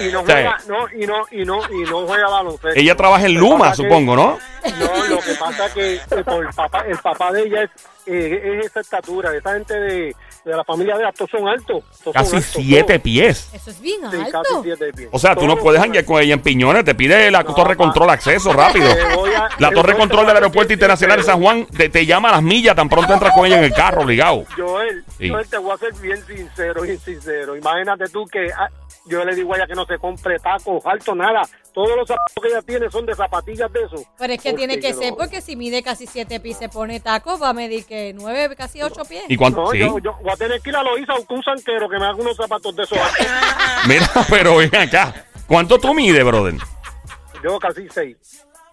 Y 0.00 0.10
no 0.12 0.22
O 0.22 0.26
sea, 0.26 0.34
juega, 0.34 0.58
no, 0.66 0.88
y 1.00 1.06
no, 1.06 1.14
y 1.30 1.44
no, 1.44 1.60
y 1.70 1.88
no 1.88 2.06
juega 2.06 2.28
baloncesto. 2.28 2.68
Ella 2.80 2.96
trabaja 2.96 3.26
en 3.26 3.34
Luma, 3.34 3.70
que- 3.70 3.76
supongo, 3.76 4.16
¿no? 4.16 4.38
No, 4.78 5.04
lo 5.08 5.18
que 5.20 5.34
pasa 5.34 5.66
es 5.66 5.72
que 5.72 5.94
eh, 5.94 6.00
el 6.10 6.24
papá, 6.54 6.84
el 6.86 6.98
papá 6.98 7.32
de 7.32 7.42
ella 7.42 7.62
es, 7.64 7.70
eh, 8.06 8.58
es 8.60 8.66
esa 8.66 8.80
estatura, 8.80 9.34
esa 9.36 9.54
gente 9.54 9.74
de, 9.78 10.16
de 10.44 10.56
la 10.56 10.64
familia 10.64 10.96
de 10.98 11.04
todos 11.16 11.30
son 11.30 11.46
altos. 11.48 11.84
son 12.02 12.12
Casi 12.12 12.36
altos, 12.36 12.50
siete 12.54 12.84
todos. 12.94 13.02
pies. 13.02 13.50
Eso 13.52 13.70
es 13.70 13.80
bien 13.80 14.00
Sí, 14.10 14.16
casi 14.18 14.36
alto. 14.36 14.60
siete 14.62 14.92
pies. 14.92 15.08
O 15.12 15.18
sea, 15.18 15.36
tú 15.36 15.46
no 15.46 15.56
puedes 15.56 15.80
janguear 15.80 16.04
con 16.04 16.20
ella 16.20 16.34
en 16.34 16.40
piñones, 16.40 16.84
te 16.84 16.94
pide 16.94 17.30
la 17.30 17.42
No, 17.42 17.54
torre 17.54 17.76
control 17.76 18.10
acceso 18.10 18.52
rápido. 18.52 18.90
A- 18.90 19.48
La 19.58 19.70
torre 19.70 19.96
control 19.96 20.26
del 20.26 20.36
aeropuerto 20.36 20.72
internacional 20.72 21.18
de. 21.18 21.24
San 21.24 21.40
Juan 21.40 21.66
te, 21.66 21.88
te 21.88 22.04
llama 22.06 22.28
a 22.30 22.32
las 22.32 22.42
millas 22.42 22.74
tan 22.74 22.88
pronto 22.88 23.12
entras 23.14 23.32
con 23.34 23.46
ella 23.46 23.58
en 23.58 23.64
el 23.64 23.72
carro, 23.72 24.02
obligado. 24.02 24.44
Joel, 24.56 25.04
Sí. 25.18 25.28
Joel, 25.28 25.48
te 25.48 25.58
voy 25.58 25.72
a 25.72 25.76
ser 25.78 25.92
bien 26.00 26.18
sincero, 26.26 26.82
bien 26.82 26.98
sincero. 26.98 27.56
Imagínate 27.56 28.06
tú 28.08 28.24
que 28.26 28.48
ah, 28.52 28.68
yo 29.06 29.24
le 29.24 29.34
digo 29.34 29.52
a 29.54 29.56
ella 29.58 29.66
que 29.66 29.74
no 29.74 29.84
se 29.86 29.98
compre 29.98 30.38
tacos, 30.38 30.84
alto, 30.86 31.14
nada. 31.14 31.42
Todos 31.74 31.96
los 31.96 32.06
zapatos 32.06 32.34
que 32.42 32.48
ella 32.48 32.60
tiene 32.60 32.90
son 32.90 33.06
de 33.06 33.14
zapatillas 33.14 33.72
de 33.72 33.84
eso. 33.84 33.96
Pero 34.18 34.32
es 34.34 34.42
que 34.42 34.52
tiene 34.52 34.78
que 34.78 34.92
ser 34.92 35.12
no- 35.12 35.16
porque 35.16 35.40
si 35.40 35.56
mide 35.56 35.82
casi 35.82 36.06
siete 36.06 36.38
pies 36.38 36.58
se 36.58 36.68
pone 36.68 37.00
taco, 37.00 37.38
va 37.38 37.48
a 37.50 37.52
medir 37.54 37.86
que 37.86 38.12
nueve, 38.14 38.54
casi 38.56 38.82
ocho 38.82 39.04
pies. 39.06 39.24
¿Y 39.28 39.36
cuánto? 39.36 39.62
No, 39.62 39.70
Sí. 39.70 39.78
yo, 39.78 39.98
yo 39.98 40.14
voy 40.32 40.46
a 40.46 40.48
tener 40.48 40.60
que 40.60 40.70
ir 40.70 40.76
a 40.76 40.82
Loíza 40.82 41.12
a 41.12 41.16
buscar 41.16 41.36
un 41.36 41.42
sanquero 41.44 41.88
que 41.88 41.98
me 41.98 42.04
haga 42.06 42.14
unos 42.16 42.36
zapatos 42.36 42.74
de 42.76 42.82
esos. 42.84 42.98
Mira, 43.86 44.08
pero 44.28 44.56
ven 44.56 44.74
acá. 44.76 45.24
¿Cuánto 45.46 45.78
tú 45.78 45.92
mides, 45.94 46.24
brother? 46.24 46.54
Yo 47.42 47.58
casi 47.58 47.88
seis. 47.90 48.16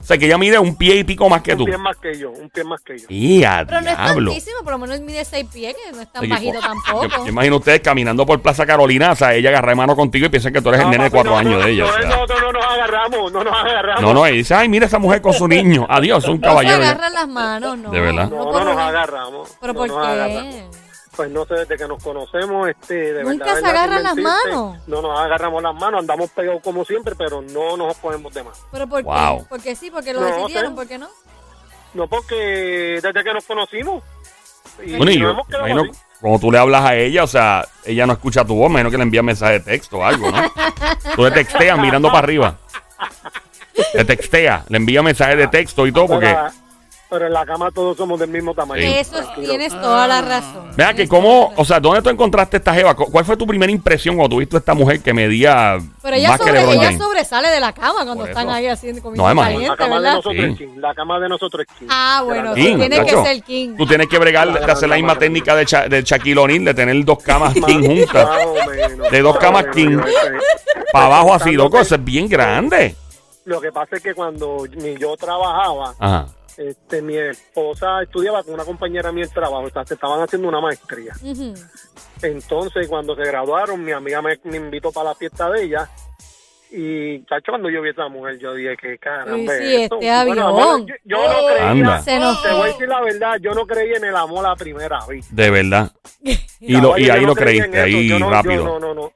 O 0.01 0.03
sea, 0.05 0.17
que 0.17 0.27
ella 0.27 0.37
mide 0.37 0.57
un 0.57 0.77
pie 0.77 0.95
y 0.95 1.03
pico 1.03 1.27
más 1.27 1.41
que 1.41 1.51
Un 1.51 1.57
tú. 1.57 1.65
pie 1.65 1.77
más 1.77 1.97
que 1.97 2.17
yo, 2.17 2.29
un 2.31 2.49
pie 2.49 2.63
más 2.63 2.79
que 2.81 2.97
yo. 2.97 3.05
¡Y 3.09 3.43
a 3.43 3.65
Pero 3.67 3.81
no 3.81 3.89
es 3.89 3.97
diablo! 3.97 4.31
tantísimo, 4.31 4.61
por 4.63 4.71
lo 4.71 4.77
menos 4.79 5.01
mide 5.01 5.25
seis 5.25 5.45
pies, 5.51 5.75
que 5.75 5.91
no 5.91 5.99
es 6.01 6.09
tan 6.09 6.21
Oye, 6.23 6.29
bajito 6.31 6.59
tampoco. 6.61 7.03
Yo, 7.09 7.17
yo 7.25 7.27
imagino 7.27 7.57
ustedes 7.57 7.81
caminando 7.81 8.25
por 8.25 8.41
Plaza 8.41 8.65
Carolina, 8.65 9.11
o 9.11 9.15
sea, 9.17 9.33
ella 9.33 9.49
agarra 9.49 9.71
de 9.71 9.75
mano 9.75 9.97
contigo 9.97 10.27
y 10.27 10.29
piensan 10.29 10.53
que 10.53 10.61
tú 10.61 10.69
eres 10.69 10.79
el 10.79 10.85
No, 10.85 10.91
nene 10.91 11.03
de 11.05 11.11
cuatro 11.11 11.31
no, 11.33 11.37
años 11.37 11.59
no, 11.59 11.65
de 11.65 11.71
ella. 11.71 11.83
o 11.83 11.87
No, 11.87 11.93
sea. 11.97 12.07
no, 12.07 12.25
no, 12.27 12.39
no 12.39 12.51
nos 12.53 12.65
agarramos, 12.65 13.31
no 13.33 13.43
nos 13.43 13.53
agarramos. 13.53 14.01
No, 14.01 14.13
no, 14.13 14.25
ella 14.25 14.37
dice, 14.37 14.53
ay, 14.53 14.69
mira 14.69 14.85
esa 14.85 14.99
mujer 14.99 15.21
con 15.21 15.33
su 15.33 15.49
niño. 15.49 15.85
Adiós, 15.89 16.23
un 16.29 16.35
No 16.39 16.47
se 16.47 16.47
caballero. 16.47 16.75
agarran 16.75 17.13
las 17.13 17.27
manos, 17.27 17.77
no. 17.77 17.91
¿De 17.91 17.99
verdad? 17.99 18.29
No, 18.29 18.51
no 18.53 18.63
nos 18.63 18.77
agarramos. 18.77 19.57
¿Pero 19.59 19.73
no 19.73 19.79
por 19.79 19.89
qué? 19.89 20.63
Pues 21.15 21.29
no 21.31 21.45
sé, 21.45 21.55
desde 21.55 21.75
que 21.77 21.87
nos 21.87 22.01
conocemos, 22.03 22.69
este, 22.69 23.13
de 23.13 23.23
¿Nunca 23.23 23.45
verdad, 23.45 23.59
se 23.59 23.65
agarran 23.67 24.03
las 24.03 24.15
manos? 24.15 24.77
No 24.87 25.01
nos 25.01 25.19
agarramos 25.19 25.61
las 25.63 25.73
manos, 25.75 26.01
andamos 26.01 26.29
pegados 26.29 26.61
como 26.63 26.85
siempre, 26.85 27.15
pero 27.15 27.41
no 27.41 27.75
nos 27.77 27.95
ponemos 27.97 28.33
de 28.33 28.43
más. 28.43 28.63
¿Pero 28.71 28.87
por 28.87 29.03
Wow. 29.03 29.39
qué? 29.39 29.45
Porque 29.49 29.75
sí, 29.75 29.89
porque 29.91 30.13
lo 30.13 30.21
No 30.21 30.27
decidieron, 30.27 30.71
sé. 30.71 30.75
¿por 30.75 30.87
qué 30.87 30.97
no? 30.97 31.09
No 31.95 32.07
porque 32.07 32.99
desde 33.01 33.23
que 33.23 33.33
nos 33.33 33.43
conocimos. 33.45 34.03
Y 34.85 34.95
Bueno, 34.95 35.11
y 35.11 35.19
yo 35.19 35.31
imagino, 35.31 35.83
cuando 36.21 36.39
tú 36.39 36.51
le 36.51 36.59
hablas 36.59 36.85
a 36.85 36.95
ella, 36.95 37.23
o 37.23 37.27
sea, 37.27 37.67
ella 37.83 38.05
no 38.05 38.13
escucha 38.13 38.45
tu 38.45 38.55
voz, 38.55 38.69
menos 38.71 38.91
que 38.91 38.97
le 38.97 39.03
envía 39.03 39.23
mensaje 39.23 39.53
de 39.53 39.59
texto 39.61 39.97
o 39.97 40.03
algo, 40.05 40.29
¿no? 40.31 40.51
Tú 41.15 41.23
le 41.23 41.31
texteas 41.31 41.77
mirando 41.79 42.07
para 42.09 42.19
arriba. 42.19 42.55
Le 43.93 44.05
textea, 44.05 44.63
le 44.69 44.77
envía 44.77 45.01
mensajes 45.01 45.37
de 45.37 45.47
texto 45.47 45.87
y 45.87 45.91
todo, 45.91 46.07
porque... 46.07 46.35
Pero, 47.09 47.25
en 47.25 47.33
la 47.33 47.43
cama 47.45 47.71
todos 47.71 47.97
somos 47.97 48.19
del 48.19 48.29
mismo 48.29 48.53
tamaño. 48.53 48.81
Sí. 48.83 48.87
Eso 48.99 49.13
Tranquilo. 49.17 49.47
tienes 49.49 49.73
toda 49.81 50.07
la 50.07 50.21
razón. 50.21 50.69
Vea 50.77 50.93
que 50.93 51.07
cómo, 51.07 51.51
la 51.55 51.61
o 51.61 51.65
sea, 51.65 51.79
¿dónde 51.79 52.03
tú 52.03 52.09
encontraste 52.09 52.57
esta 52.57 52.71
jeva? 52.73 52.95
¿Cu- 52.95 53.11
¿Cuál 53.11 53.25
fue 53.25 53.35
tu 53.35 53.47
primera 53.47 53.71
impresión 53.71 54.15
cuando 54.15 54.35
tuviste 54.35 54.57
a 54.57 54.59
esta 54.59 54.75
mujer 54.75 55.01
que 55.01 55.11
medía 55.11 55.77
Pero 56.03 56.15
ella, 56.15 56.29
más 56.29 56.37
que 56.39 56.45
sobre, 56.45 56.59
LeBron 56.59 56.75
ella 56.75 56.83
James? 56.85 56.99
sobresale 57.01 57.49
de 57.49 57.59
la 57.59 57.73
cama 57.73 58.03
cuando 58.05 58.25
están 58.27 58.49
ahí 58.51 58.67
haciendo 58.67 59.01
comida 59.01 59.23
No. 59.23 59.33
La 59.33 59.41
caliente, 59.41 59.75
cama 59.77 59.95
de 59.95 60.01
¿verdad? 60.01 60.13
nosotros 60.17 60.35
Sí. 60.45 60.51
es 60.51 60.57
king. 60.59 60.79
La 60.79 60.93
cama 60.93 61.19
de 61.19 61.29
nosotros 61.29 61.65
es 61.67 61.77
king. 61.79 61.87
Ah, 61.89 62.21
bueno, 62.25 62.53
King, 62.53 62.77
tiene 62.77 63.03
que 63.05 63.11
ser 63.23 63.43
king. 63.43 63.75
Tú 63.75 63.87
tienes 63.87 64.07
que 64.07 64.17
bregar 64.19 64.53
de 64.65 64.71
hacer 64.71 64.87
la 64.89 64.95
misma 64.95 65.17
técnica 65.17 65.55
de, 65.55 65.65
Cha- 65.65 65.87
de 65.89 66.03
Shaquille 66.03 66.37
O'Neal, 66.39 66.65
de 66.65 66.73
tener 66.75 67.05
dos 67.05 67.17
camas 67.23 67.53
king 67.55 67.81
juntas. 67.87 68.29
De 69.11 69.21
dos 69.21 69.37
camas 69.39 69.65
king. 69.73 69.97
Para 70.91 71.05
abajo 71.07 71.33
así, 71.33 71.53
loco, 71.53 71.77
que- 71.77 71.81
eso 71.83 71.95
es 71.95 72.03
bien 72.03 72.27
grande. 72.27 72.95
Lo 73.45 73.59
que 73.59 73.71
pasa 73.71 73.95
es 73.95 74.03
que 74.03 74.13
cuando 74.13 74.63
ni 74.75 74.95
yo 74.97 75.17
trabajaba, 75.17 75.95
Ajá. 75.97 76.27
Este, 76.57 77.01
mi 77.01 77.17
esposa 77.17 78.01
estudiaba 78.03 78.43
con 78.43 78.53
una 78.55 78.65
compañera 78.65 79.11
mía 79.11 79.25
en 79.25 79.29
trabajo, 79.31 79.63
o 79.63 79.69
sea, 79.69 79.85
se 79.85 79.93
estaban 79.95 80.21
haciendo 80.21 80.47
una 80.47 80.59
maestría. 80.61 81.13
Entonces, 82.21 82.87
cuando 82.87 83.15
se 83.15 83.23
graduaron, 83.23 83.83
mi 83.83 83.91
amiga 83.91 84.21
me, 84.21 84.39
me 84.43 84.57
invitó 84.57 84.91
para 84.91 85.09
la 85.09 85.15
fiesta 85.15 85.49
de 85.49 85.63
ella. 85.63 85.89
Y, 86.71 87.25
chacho, 87.25 87.51
cuando 87.51 87.69
yo 87.69 87.81
vi 87.81 87.89
a 87.89 87.91
esa 87.93 88.07
mujer, 88.09 88.37
yo 88.37 88.53
dije 88.53 88.77
que 88.77 88.97
caramba. 88.99 89.33
Uy, 89.35 89.47
sí, 89.59 89.75
esto- 89.75 89.95
este 89.95 90.11
avión. 90.11 90.39
amor, 90.39 90.85
yo, 90.85 90.93
yo 91.03 91.17
no 91.17 91.47
creía. 91.47 91.69
Anda. 91.71 92.01
Se 92.03 92.19
nos- 92.19 92.43
Te 92.43 92.51
voy 92.51 92.61
a 92.61 92.65
decir 92.73 92.87
la 92.87 93.01
verdad, 93.01 93.37
yo 93.41 93.51
no 93.53 93.65
creía 93.65 93.97
en 93.97 94.05
el 94.05 94.15
amor 94.15 94.45
a 94.45 94.55
primera 94.55 94.99
vista. 95.07 95.33
De 95.35 95.49
verdad. 95.49 95.91
Y, 96.61 96.75
lo, 96.79 96.97
y 96.97 97.09
ahí 97.09 97.21
no 97.21 97.27
lo 97.29 97.35
creía 97.35 97.63
creíste, 97.63 97.81
ahí 97.81 98.07
yo 98.09 98.19
no- 98.19 98.25
yo 98.25 98.31
rápido. 98.31 98.63
no, 98.65 98.79
no, 98.79 98.93
no. 98.93 99.11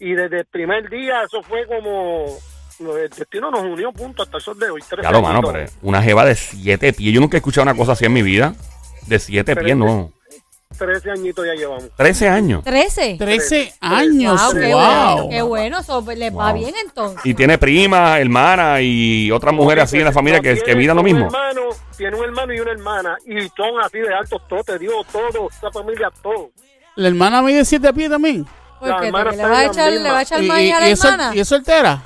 Y 0.00 0.12
desde 0.12 0.40
el 0.40 0.46
primer 0.46 0.90
día, 0.90 1.22
eso 1.22 1.40
fue 1.42 1.64
como. 1.66 2.26
El 2.80 3.10
destino 3.10 3.50
nos 3.50 3.60
unió, 3.62 3.92
punto, 3.92 4.22
hasta 4.22 4.38
el 4.38 4.42
sol 4.42 4.58
de 4.58 4.70
hoy. 4.70 4.80
tres 4.88 5.00
Claro, 5.00 5.20
mano, 5.20 5.42
pero 5.52 5.70
una 5.82 6.02
jeva 6.02 6.24
de 6.24 6.34
siete 6.34 6.92
pies. 6.94 7.12
Yo 7.14 7.20
nunca 7.20 7.36
he 7.36 7.38
escuchado 7.38 7.62
una 7.64 7.74
cosa 7.74 7.92
así 7.92 8.06
en 8.06 8.12
mi 8.12 8.22
vida. 8.22 8.54
De 9.06 9.18
siete 9.18 9.54
pies, 9.54 9.72
es 9.72 9.76
no. 9.76 10.12
Trece 10.78 11.10
añitos 11.10 11.44
ya 11.44 11.52
llevamos. 11.54 11.90
Trece 11.96 12.28
años. 12.28 12.64
¿Trece? 12.64 13.16
13 13.18 13.74
años, 13.80 14.40
Wow, 14.40 14.52
qué 14.54 14.72
wow. 14.72 14.80
bueno, 14.80 15.28
qué 15.28 15.42
bueno, 15.42 15.78
les 16.16 16.34
va 16.36 16.52
bien 16.54 16.74
entonces. 16.82 17.20
Y 17.26 17.34
tiene 17.34 17.58
prima, 17.58 18.18
hermana 18.18 18.80
y 18.80 19.30
otras 19.30 19.52
mujeres 19.52 19.84
así 19.84 19.98
en 19.98 20.04
la 20.04 20.12
familia 20.12 20.40
que, 20.40 20.54
que 20.62 20.74
miran 20.76 20.96
lo 20.96 21.02
mismo. 21.02 21.26
Hermano, 21.26 21.62
tiene 21.98 22.16
un 22.16 22.24
hermano 22.24 22.54
y 22.54 22.60
una 22.60 22.70
hermana. 22.70 23.16
Y 23.26 23.40
son 23.48 23.78
así 23.84 23.98
de 23.98 24.14
altos, 24.14 24.40
todos, 24.48 24.64
te 24.64 24.78
digo 24.78 25.04
todo, 25.12 25.48
esa 25.50 25.70
familia, 25.70 26.08
todo. 26.22 26.50
La 26.96 27.08
hermana 27.08 27.42
mide 27.42 27.64
7 27.64 27.92
pies 27.92 28.08
también. 28.08 28.46
¿Porque 28.78 29.06
¿Le 29.06 29.10
va 29.44 29.58
a 29.58 29.64
echar, 29.66 29.92
le 29.92 30.10
va 30.10 30.18
a 30.20 30.22
echar 30.22 30.42
maíz 30.44 30.72
a 30.72 30.80
la 30.80 30.88
y- 30.88 30.92
hermana? 30.92 31.32
y 31.34 31.40
es 31.40 31.48
soltera. 31.48 32.00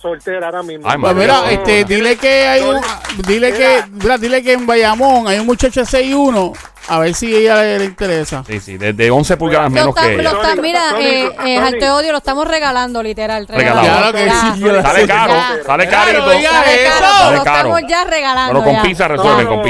Soltera 0.00 0.46
ahora 0.46 0.62
mismo. 0.62 0.88
Ay, 0.88 0.96
Pues 0.98 1.12
madre 1.14 1.26
mira, 1.26 1.50
este, 1.50 1.84
dile 1.84 2.16
que 2.16 2.46
hay 2.46 2.62
un, 2.62 2.80
dile 3.26 3.52
que, 3.52 3.82
mira, 3.90 4.16
dile 4.16 4.42
que 4.44 4.52
en 4.52 4.64
Bayamón 4.66 5.26
hay 5.26 5.38
un 5.40 5.46
muchacho 5.46 5.80
de 5.80 5.86
6'1", 5.86 6.52
a 6.88 6.98
ver 7.00 7.14
si 7.14 7.34
ella 7.34 7.56
le, 7.62 7.78
le 7.80 7.84
interesa. 7.86 8.44
Sí, 8.46 8.60
sí, 8.60 8.78
desde 8.78 9.10
11 9.10 9.36
pulgadas 9.36 9.70
menos 9.72 9.88
está- 9.88 10.02
que 10.02 10.14
lo 10.22 10.30
ella. 10.30 10.40
está- 10.40 10.62
mira, 10.62 10.80
eh, 11.00 11.30
Tony. 11.36 11.50
eh, 11.50 11.58
al 11.58 11.78
te 11.78 11.90
odio 11.90 12.12
lo 12.12 12.18
estamos 12.18 12.46
regalando, 12.46 13.02
literal. 13.02 13.48
Regalado. 13.48 13.86
Claro 13.88 14.12
que 14.12 14.26
Ya. 14.26 14.40
sí, 14.54 14.60
yo 14.60 14.82
Sale 14.82 15.06
caro, 15.08 15.32
sale 15.66 15.86
diga 16.38 16.52
Sale 16.52 16.84
caro, 16.84 17.36
lo 17.36 17.42
caro. 17.44 17.58
estamos 17.58 17.80
ya 17.90 18.04
regalando. 18.04 18.52
Pero 18.52 18.64
con 18.64 18.74
ya. 18.74 18.82
pizza 18.82 19.08
resuelven, 19.08 19.44
No, 19.44 19.50
con 19.50 19.58
no. 19.58 19.62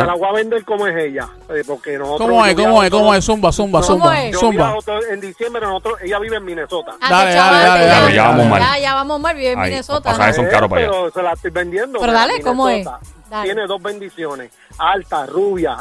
Se 0.00 0.06
la 0.06 0.12
¿Ah? 0.12 0.16
voy 0.16 0.28
a 0.28 0.32
vender 0.32 0.64
como 0.64 0.86
es 0.86 0.96
ella. 1.04 1.28
eh, 1.50 1.62
porque 1.66 1.98
nosotros, 1.98 2.28
¿Cómo 2.28 2.44
es? 2.46 2.56
yo 2.56 2.62
¿Cómo 2.64 2.82
es? 2.82 2.90
¿Cómo 2.90 3.14
es? 3.14 3.24
Zumba, 3.24 3.52
zumba, 3.52 3.80
¿Cómo 3.80 3.92
zumba, 3.94 4.22
es? 4.24 4.32
Yo 4.32 4.40
zumba. 4.40 4.74
en 5.10 5.20
diciembre, 5.20 5.62
nosotros, 5.62 5.98
ella 6.02 6.18
vive 6.18 6.36
en 6.36 6.44
Minnesota. 6.44 6.92
Ah, 7.00 7.10
Dale, 7.10 7.30
qué 7.30 7.36
dale, 7.36 7.58
dale, 7.66 7.84
ya. 7.86 8.00
dale, 8.00 8.14
ya 8.14 8.22
vamos 8.28 8.46
mal. 8.48 8.60
Ya, 8.62 8.78
ya 8.78 8.94
vamos 8.94 9.20
mal, 9.20 9.36
vive 9.36 9.52
en 9.52 9.60
Minnesota. 9.60 10.08
los 10.10 10.18
pasajes 10.18 10.36
son 10.36 10.46
Eh, 10.46 10.48
caros 10.50 10.70
para 10.70 10.82
allá. 10.82 10.90
Pero 10.90 11.10
se 11.10 11.22
la 11.22 11.32
estoy 11.32 11.50
vendiendo. 11.50 11.98
Pero 12.00 12.12
dale, 12.12 12.40
¿cómo 12.42 12.68
es? 12.68 12.86
Dale. 13.30 13.44
Tiene 13.46 13.66
dos 13.66 13.82
bendiciones. 13.82 14.52
Alta, 14.78 15.26
rubia, 15.26 15.76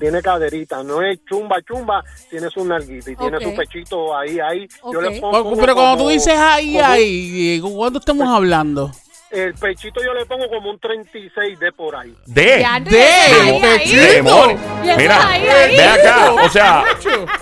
tiene 0.00 0.22
caderita. 0.22 0.82
No 0.82 1.02
es 1.02 1.18
chumba, 1.26 1.56
chumba. 1.62 2.02
Tiene 2.30 2.48
su 2.50 2.64
nalguita 2.64 3.10
y 3.10 3.16
tiene 3.16 3.36
Ok. 3.36 3.42
su 3.42 3.54
pechito 3.54 4.16
ahí, 4.16 4.40
ahí. 4.40 4.66
Yo 4.90 4.98
Ok. 4.98 5.02
le 5.02 5.20
pongo 5.20 5.44
como- 5.44 5.56
Pero 5.56 5.74
cuando 5.74 5.92
tú 5.92 5.98
como- 5.98 6.10
dices 6.10 6.34
ahí, 6.36 6.74
como- 6.76 6.86
ahí, 6.86 7.30
Diego, 7.30 7.72
¿cuándo 7.74 7.98
estamos 7.98 8.26
hablando? 8.28 8.90
El 9.30 9.52
pechito 9.54 10.00
yo 10.02 10.14
le 10.14 10.24
pongo 10.24 10.48
como 10.48 10.70
un 10.70 10.78
36 10.78 11.58
de 11.60 11.70
por 11.72 11.94
ahí. 11.94 12.14
De. 12.26 12.64
De- 12.82 14.18
eso 14.22 14.58
Mira, 14.96 15.28
ve 15.68 15.84
acá. 15.84 16.32
O 16.32 16.48
sea, 16.48 16.84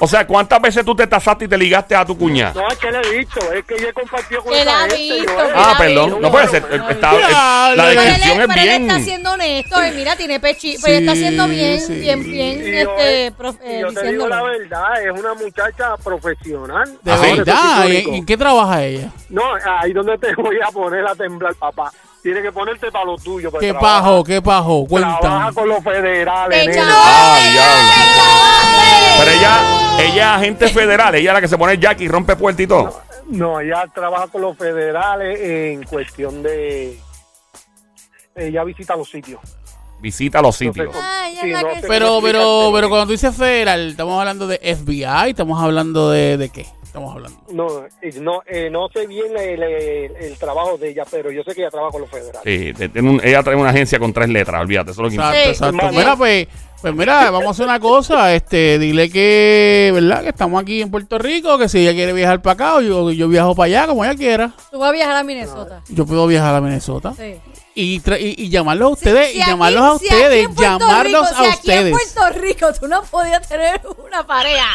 o 0.00 0.08
sea, 0.08 0.26
¿cuántas 0.26 0.60
veces 0.60 0.84
tú 0.84 0.94
te 0.96 1.06
tasaste 1.06 1.44
y 1.44 1.48
te 1.48 1.56
ligaste 1.56 1.94
a 1.94 2.04
tu 2.04 2.18
cuñada? 2.18 2.52
No, 2.54 2.66
es 2.68 2.76
que 2.78 2.90
le 2.90 2.98
he 3.00 3.18
visto. 3.18 3.52
Es 3.52 3.64
que 3.64 3.78
yo 3.78 3.88
he 3.88 3.92
compartido 3.92 4.42
con 4.42 4.52
esa 4.52 4.84
ha 4.84 4.88
gente, 4.88 5.20
mira, 5.20 5.32
Ah, 5.54 5.74
perdón. 5.78 6.20
No 6.20 6.30
puede 6.30 6.48
ser. 6.48 6.64
eh, 6.70 6.80
está- 6.90 7.14
eh, 7.14 7.76
la 7.76 7.86
descripción 7.90 8.40
es 8.40 8.46
pero 8.48 8.60
él 8.62 8.68
está 8.68 8.94
bien. 8.94 9.04
siendo 9.04 9.32
honesto. 9.32 9.76
mira, 9.94 10.16
tiene 10.16 10.40
pechito. 10.40 10.80
Pero 10.84 10.98
está 10.98 11.12
Sí, 11.14 11.20
siendo 11.20 11.48
bien, 11.48 11.80
sí. 11.80 11.94
bien, 12.00 12.22
bien, 12.24 12.60
este, 12.74 13.26
eh, 13.26 13.32
eh, 13.64 13.78
yo 13.80 13.92
te 13.92 14.10
digo 14.10 14.28
la 14.28 14.42
verdad, 14.42 15.02
es 15.04 15.12
una 15.20 15.34
muchacha 15.34 15.96
profesional. 16.02 16.98
De 17.02 17.12
Ah, 17.12 17.16
verdad, 17.20 17.54
Eso 17.54 17.66
sí, 17.66 17.80
¿en, 17.82 17.86
único. 17.96 18.12
en 18.14 18.26
qué 18.26 18.36
trabaja 18.36 18.84
ella? 18.84 19.08
No, 19.28 19.42
ahí 19.80 19.92
donde 19.92 20.18
te 20.18 20.34
voy 20.34 20.58
a 20.66 20.70
poner 20.72 21.06
a 21.06 21.14
temblar, 21.14 21.54
papá. 21.54 21.75
Tienes 22.22 22.42
que 22.42 22.50
ponerte 22.50 22.90
para 22.90 23.04
lo 23.04 23.16
tuyo. 23.16 23.52
¿Qué 23.52 23.70
trabaja- 23.72 24.00
pajo, 24.02 24.24
qué 24.24 24.42
pajo? 24.42 24.86
Trabaja 24.88 25.18
Cuéntame. 25.20 25.54
con 25.54 25.68
los 25.68 25.84
federales, 25.84 26.64
¡Te 26.64 26.70
nena. 26.70 26.88
Ah, 26.90 27.38
diablo. 27.52 29.18
Pero 29.18 29.30
ella, 29.30 29.60
ella 30.00 30.30
es 30.34 30.36
agente 30.38 30.68
federal, 30.68 31.14
ella 31.14 31.30
es 31.30 31.34
la 31.34 31.40
que 31.40 31.48
se 31.48 31.56
pone 31.56 31.74
el 31.74 31.80
jack 31.80 32.00
y 32.00 32.08
rompe 32.08 32.36
y 32.58 32.66
todo. 32.66 33.00
No, 33.28 33.60
ella 33.60 33.84
trabaja 33.94 34.26
con 34.28 34.42
los 34.42 34.56
federales 34.56 35.38
en 35.40 35.82
cuestión 35.84 36.42
de... 36.42 36.98
Ella 38.34 38.64
visita 38.64 38.94
los 38.96 39.08
sitios. 39.08 39.40
Visita 40.00 40.42
los 40.42 40.56
sitios. 40.56 40.94
Pero, 41.88 42.20
pero, 42.20 42.70
pero 42.72 42.88
cuando 42.88 43.06
tú 43.06 43.12
dices 43.12 43.34
federal, 43.34 43.90
estamos 43.90 44.18
hablando 44.18 44.46
de 44.46 44.58
FBI, 44.58 45.30
estamos 45.30 45.62
hablando 45.62 46.10
de, 46.10 46.36
de 46.36 46.48
qué? 46.50 46.66
Estamos 46.96 47.14
hablando. 47.14 47.38
No, 47.52 47.84
eh, 48.02 48.20
no, 48.20 48.42
eh, 48.46 48.70
no 48.70 48.88
sé 48.88 49.06
bien 49.06 49.36
el, 49.36 49.62
el- 49.62 50.16
el 50.16 50.38
trabajo 50.38 50.78
de 50.78 50.90
ella, 50.90 51.04
pero 51.10 51.30
yo 51.30 51.42
sé 51.42 51.54
que 51.54 51.60
ella 51.62 51.70
trabaja 51.70 51.92
con 51.92 52.00
los 52.02 52.10
federales. 52.10 52.40
Sí, 52.44 52.88
tiene 52.88 53.10
un- 53.10 53.20
ella 53.22 53.42
trae 53.42 53.56
una 53.56 53.70
agencia 53.70 53.98
con 53.98 54.12
tres 54.12 54.28
letras, 54.28 54.60
olvídate, 54.62 54.90
eso 54.92 55.00
es 55.00 55.04
lo 55.04 55.08
que 55.08 55.14
importa. 55.16 55.44
Exacto. 55.44 55.90
Mira, 55.92 56.16
pues, 56.16 56.48
pues 56.80 56.94
mira, 56.94 57.30
vamos 57.30 57.48
a 57.48 57.50
hacer 57.50 57.66
una 57.66 57.80
cosa, 57.80 58.34
este, 58.34 58.78
dile 58.78 59.10
que, 59.10 59.90
¿verdad? 59.94 60.22
Que 60.22 60.28
estamos 60.30 60.60
aquí 60.62 60.80
en 60.82 60.90
Puerto 60.90 61.18
Rico, 61.18 61.58
que 61.58 61.68
si 61.68 61.78
ella 61.80 61.92
quiere 61.92 62.12
viajar 62.12 62.40
para 62.42 62.54
acá, 62.54 62.76
o 62.76 62.80
yo, 62.80 63.10
yo 63.12 63.28
viajo 63.28 63.54
para 63.54 63.66
allá, 63.66 63.86
como 63.86 64.04
ella 64.04 64.14
quiera. 64.14 64.52
Tú 64.70 64.78
vas 64.78 64.88
a 64.90 64.92
viajar 64.92 65.16
a 65.16 65.22
Minnesota. 65.24 65.82
Yo 65.88 66.06
puedo 66.06 66.26
viajar 66.26 66.54
a 66.54 66.60
Minnesota. 66.60 67.12
Sí. 67.16 67.34
Y, 67.78 68.00
tra- 68.00 68.18
y, 68.18 68.34
y 68.42 68.48
llamarlos 68.48 68.86
a 68.86 68.92
ustedes, 68.92 69.32
Si 69.32 69.36
y 69.36 69.42
aquí- 69.42 69.50
llamarlos 69.50 69.82
a 69.84 69.98
si 69.98 70.04
ustedes, 70.06 70.44
en 70.46 70.54
Puerto 70.54 70.62
llamarlos 70.78 71.28
Rico- 71.28 71.36
a 71.40 71.44
si 71.44 71.50
aquí 71.50 71.70
en 71.70 71.78
ustedes. 71.78 71.92
Puerto 72.14 72.40
Rico 72.40 72.66
tú 72.80 72.88
no 72.88 73.02
podías 73.02 73.46
tener 73.46 73.82
una 74.06 74.26
pareja. 74.26 74.68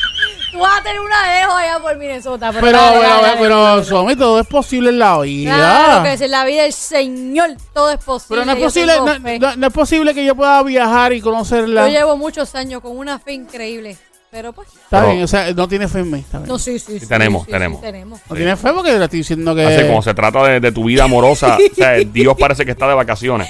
Tú 0.51 0.59
vas 0.59 0.79
a 0.79 0.83
tener 0.83 0.99
una 1.01 1.41
ejo 1.41 1.51
allá 1.53 1.79
por 1.79 1.95
Minnesota. 1.97 2.51
Pero, 2.51 2.61
Pero, 2.63 2.77
dale, 2.77 2.91
pero, 2.99 3.09
dale, 3.09 3.21
dale, 3.23 3.37
pero, 3.41 3.63
dale. 3.63 3.83
Swami, 3.85 4.15
todo 4.15 4.39
es 4.39 4.45
posible 4.45 4.89
en 4.89 4.99
la 4.99 5.19
vida. 5.19 5.55
Claro 5.55 6.03
que 6.03 6.13
es 6.13 6.21
en 6.21 6.31
la 6.31 6.45
vida 6.45 6.61
del 6.61 6.73
Señor 6.73 7.49
todo 7.73 7.89
es 7.89 7.97
posible. 7.97 8.27
Pero 8.29 8.45
no 8.45 8.51
es 8.51 8.63
posible, 8.63 9.39
no- 9.39 9.55
no 9.55 9.67
es 9.67 9.73
posible 9.73 10.13
que 10.13 10.23
yo 10.23 10.35
pueda 10.35 10.61
viajar 10.61 11.11
y 11.13 11.21
conocerla. 11.21 11.87
Yo 11.89 11.93
llevo 11.97 12.17
muchos 12.17 12.53
años 12.53 12.81
con 12.81 12.95
una 12.95 13.17
fe 13.17 13.33
increíble. 13.33 13.97
Pero 14.31 14.53
pues. 14.53 14.67
Está 14.69 15.01
Pero- 15.01 15.11
bien, 15.11 15.23
o 15.23 15.27
sea, 15.27 15.53
no 15.53 15.67
tiene 15.67 15.87
fe 15.87 15.99
en 15.99 16.11
mí. 16.11 16.19
Está 16.19 16.37
bien. 16.39 16.47
No, 16.49 16.57
sí, 16.57 16.79
sí. 16.79 16.99
sí, 16.99 17.07
tenemos, 17.07 17.41
sí, 17.41 17.45
sí, 17.47 17.51
tenemos. 17.51 17.81
tenemos. 17.81 18.19
No 18.29 18.35
tiene 18.35 18.55
fe 18.55 18.71
porque 18.73 18.97
le 18.97 19.03
estoy 19.03 19.19
diciendo 19.19 19.53
que. 19.53 19.65
Así 19.65 19.85
como 19.87 20.01
se 20.01 20.13
trata 20.13 20.43
de, 20.45 20.59
de 20.59 20.71
tu 20.71 20.85
vida 20.85 21.03
amorosa, 21.03 21.57
o 21.57 21.75
sea, 21.75 21.93
Dios 22.05 22.35
parece 22.39 22.63
que 22.65 22.71
está 22.71 22.87
de 22.87 22.93
vacaciones. 22.95 23.49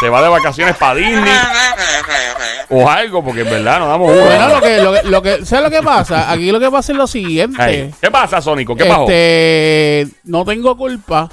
Se 0.00 0.08
va 0.10 0.22
de 0.22 0.28
vacaciones 0.28 0.76
para 0.76 0.94
Disney 0.94 1.32
o 2.68 2.88
algo, 2.90 3.24
porque 3.24 3.40
en 3.42 3.50
verdad 3.50 3.78
nos 3.78 3.88
damos 3.88 4.12
Bueno, 4.12 4.26
una. 4.36 4.48
lo 4.48 4.60
que, 4.60 4.78
lo 4.82 4.92
que, 4.92 5.02
lo 5.04 5.22
que, 5.22 5.46
¿sabes 5.46 5.64
lo 5.64 5.70
que 5.70 5.82
pasa? 5.82 6.30
Aquí 6.30 6.50
lo 6.52 6.60
que 6.60 6.70
pasa 6.70 6.92
es 6.92 6.98
lo 6.98 7.06
siguiente. 7.06 7.94
¿Qué 8.00 8.10
pasa, 8.10 8.42
Sónico? 8.42 8.76
¿Qué 8.76 8.84
pasó? 8.84 9.02
Este, 9.04 10.08
no 10.24 10.44
tengo 10.44 10.76
culpa 10.76 11.30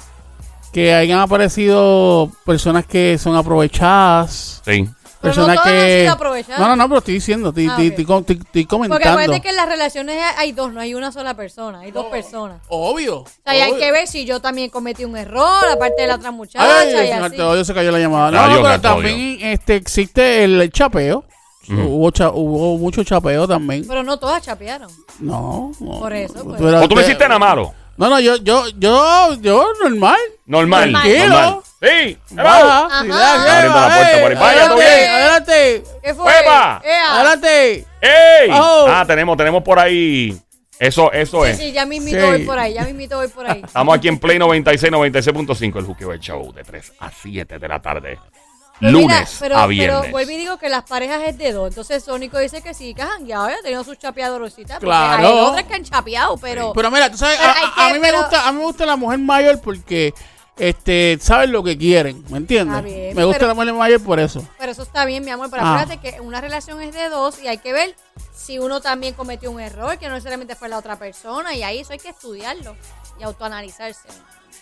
que 0.72 0.94
hayan 0.94 1.18
aparecido 1.20 2.30
personas 2.46 2.86
que 2.86 3.18
son 3.18 3.36
aprovechadas. 3.36 4.62
Sí. 4.64 4.88
Pero 5.30 5.46
no 5.46 5.52
han 5.52 5.58
que. 5.64 6.00
sido 6.02 6.12
aprovechadas. 6.12 6.60
No, 6.60 6.68
no, 6.68 6.76
no, 6.76 6.88
pero 6.88 6.98
estoy 6.98 7.14
diciendo, 7.14 7.48
estoy, 7.50 7.66
Ah, 7.66 7.70
estoy- 7.70 7.86
ok. 7.86 7.90
estoy 7.90 8.04
com- 8.04 8.20
estoy- 8.20 8.36
estoy 8.36 8.64
Porque 8.64 8.66
comentando. 8.66 9.08
acuérdate 9.10 9.40
que 9.40 9.48
en 9.50 9.56
las 9.56 9.68
relaciones 9.68 10.16
hay 10.36 10.52
dos, 10.52 10.72
no 10.72 10.80
hay 10.80 10.94
una 10.94 11.10
sola 11.12 11.34
persona, 11.34 11.80
hay 11.80 11.90
dos 11.90 12.06
personas. 12.06 12.60
Obvio. 12.68 13.20
O 13.20 13.26
sea, 13.44 13.64
hay 13.64 13.74
que 13.78 13.92
ver 13.92 14.06
si 14.06 14.24
yo 14.24 14.40
también 14.40 14.70
cometí 14.70 15.04
un 15.04 15.16
error, 15.16 15.64
aparte 15.70 16.02
de 16.02 16.08
la 16.08 16.16
otra 16.16 16.30
muchacha 16.30 16.64
Ay, 16.80 16.88
y 16.88 16.96
señor, 16.96 17.24
así. 17.24 17.36
te 17.36 17.42
odio, 17.42 17.64
se 17.64 17.74
cayó 17.74 17.90
la 17.90 17.98
llamada. 17.98 18.30
No, 18.30 18.40
Adiós, 18.40 18.60
pero 18.62 18.80
también 18.80 19.38
este, 19.42 19.76
existe 19.76 20.44
el 20.44 20.70
chapeo. 20.72 21.24
Ujú. 21.66 21.80
hubo, 21.80 22.10
cha- 22.10 22.28
hubo 22.30 22.76
mucho 22.76 23.02
chapeo 23.04 23.48
también. 23.48 23.86
Pero 23.88 24.02
no 24.02 24.18
todas 24.18 24.42
chapearon. 24.42 24.90
No, 25.18 25.72
no. 25.80 25.98
Por 25.98 26.12
eso, 26.12 26.44
pues. 26.44 26.60
¿O 26.60 26.86
tú 26.88 26.94
no 26.94 27.00
hiciste 27.00 27.24
nada 27.26 27.38
malo? 27.38 27.72
No, 27.96 28.08
no, 28.10 28.18
yo, 28.20 28.36
yo, 28.36 28.66
yo, 28.76 29.34
yo, 29.40 29.66
normal. 29.82 30.18
Normal. 30.46 30.92
Normal. 30.92 31.18
normal. 31.18 31.60
Sí. 31.80 32.18
Baja, 32.30 32.86
Ajá. 32.86 32.98
Abriendo 32.98 33.80
la 33.80 33.86
puerta 33.96 34.20
por 34.20 34.30
ahí. 34.30 34.34
Vaya, 34.36 34.64
adelante, 34.64 34.68
todo 34.68 34.76
bien. 34.78 35.10
adelante, 35.10 35.82
¿Qué 36.02 36.14
fue? 36.14 36.24
¡Hueva! 36.24 36.82
Ea. 36.84 37.14
adelante. 37.14 37.86
¡Ey! 38.00 38.50
Oh. 38.52 38.86
Ah, 38.88 39.04
tenemos, 39.06 39.36
tenemos 39.36 39.62
por 39.62 39.78
ahí. 39.78 40.36
Eso, 40.78 41.12
eso 41.12 41.44
Sí, 41.44 41.50
es. 41.50 41.58
sí, 41.58 41.72
ya 41.72 41.86
mismito 41.86 42.18
Sí. 42.20 42.26
voy 42.26 42.38
por 42.44 42.58
ahí, 42.58 42.74
ya 42.74 42.82
mismito 42.84 43.16
voy 43.16 43.28
por 43.28 43.48
ahí. 43.48 43.62
Estamos 43.64 43.96
aquí 43.96 44.08
en 44.08 44.18
Play 44.18 44.38
96, 44.40 44.92
96.5, 44.92 45.78
el 45.78 45.84
Juqueo 45.84 46.10
del 46.10 46.18
Show, 46.20 46.52
de 46.52 46.64
3 46.64 46.92
a 46.98 47.10
7 47.12 47.58
de 47.60 47.68
la 47.68 47.80
tarde. 47.80 48.18
Pero 48.80 48.92
lunes 48.92 49.06
mira, 49.06 49.28
pero, 49.40 49.54
a 49.54 49.58
Pero 49.60 49.68
viernes. 49.68 50.10
vuelvo 50.10 50.30
y 50.32 50.36
digo 50.36 50.58
que 50.58 50.68
las 50.68 50.82
parejas 50.82 51.22
es 51.26 51.38
de 51.38 51.52
dos. 51.52 51.68
Entonces 51.68 52.02
Sónico 52.02 52.38
dice 52.38 52.60
que 52.60 52.74
sí, 52.74 52.92
que 52.94 53.02
han 53.02 53.24
ya 53.26 53.44
había 53.44 53.60
tenido 53.62 53.84
sus 53.84 53.98
chapeadorcitas. 53.98 54.78
Claro. 54.80 55.26
Hay 55.26 55.32
otras 55.32 55.64
que 55.64 55.74
han 55.74 55.84
chapeado, 55.84 56.36
pero. 56.38 56.72
Pero 56.74 56.90
mira, 56.90 57.10
tú 57.10 57.16
sabes, 57.16 57.38
Pero 57.38 57.52
a, 57.52 57.54
que- 57.88 57.92
mí 57.94 57.98
me 58.00 58.08
pero- 58.08 58.20
gusta, 58.22 58.48
a 58.48 58.52
mí 58.52 58.58
me 58.58 58.64
gusta 58.64 58.84
la 58.86 58.96
mujer 58.96 59.18
mayor 59.20 59.60
porque 59.60 60.12
este 60.56 61.18
saben 61.20 61.50
lo 61.52 61.62
que 61.64 61.76
quieren, 61.78 62.24
¿me 62.28 62.38
entiendes? 62.38 62.82
Bien, 62.84 63.14
me 63.16 63.24
gusta 63.24 63.38
pero- 63.40 63.48
la 63.48 63.54
mujer 63.54 63.72
mayor 63.74 64.02
por 64.02 64.18
eso. 64.20 64.46
Pero 64.58 64.72
eso 64.72 64.82
está 64.82 65.04
bien, 65.04 65.24
mi 65.24 65.30
amor. 65.30 65.48
Pero 65.50 65.62
Ah. 65.64 65.80
acuérdate 65.80 66.00
que 66.10 66.20
una 66.20 66.40
relación 66.40 66.80
es 66.82 66.92
de 66.94 67.08
dos 67.08 67.40
y 67.42 67.48
hay 67.48 67.58
que 67.58 67.72
ver 67.72 67.94
si 68.34 68.58
uno 68.58 68.80
también 68.80 69.14
cometió 69.14 69.50
un 69.50 69.60
error, 69.60 69.98
que 69.98 70.06
no 70.08 70.14
necesariamente 70.14 70.54
fue 70.56 70.68
la 70.68 70.78
otra 70.78 70.96
persona. 70.96 71.54
Y 71.54 71.62
ahí 71.62 71.78
eso 71.80 71.92
hay 71.92 71.98
que 72.00 72.08
estudiarlo 72.10 72.76
y 73.18 73.22
autoanalizarse. 73.22 74.08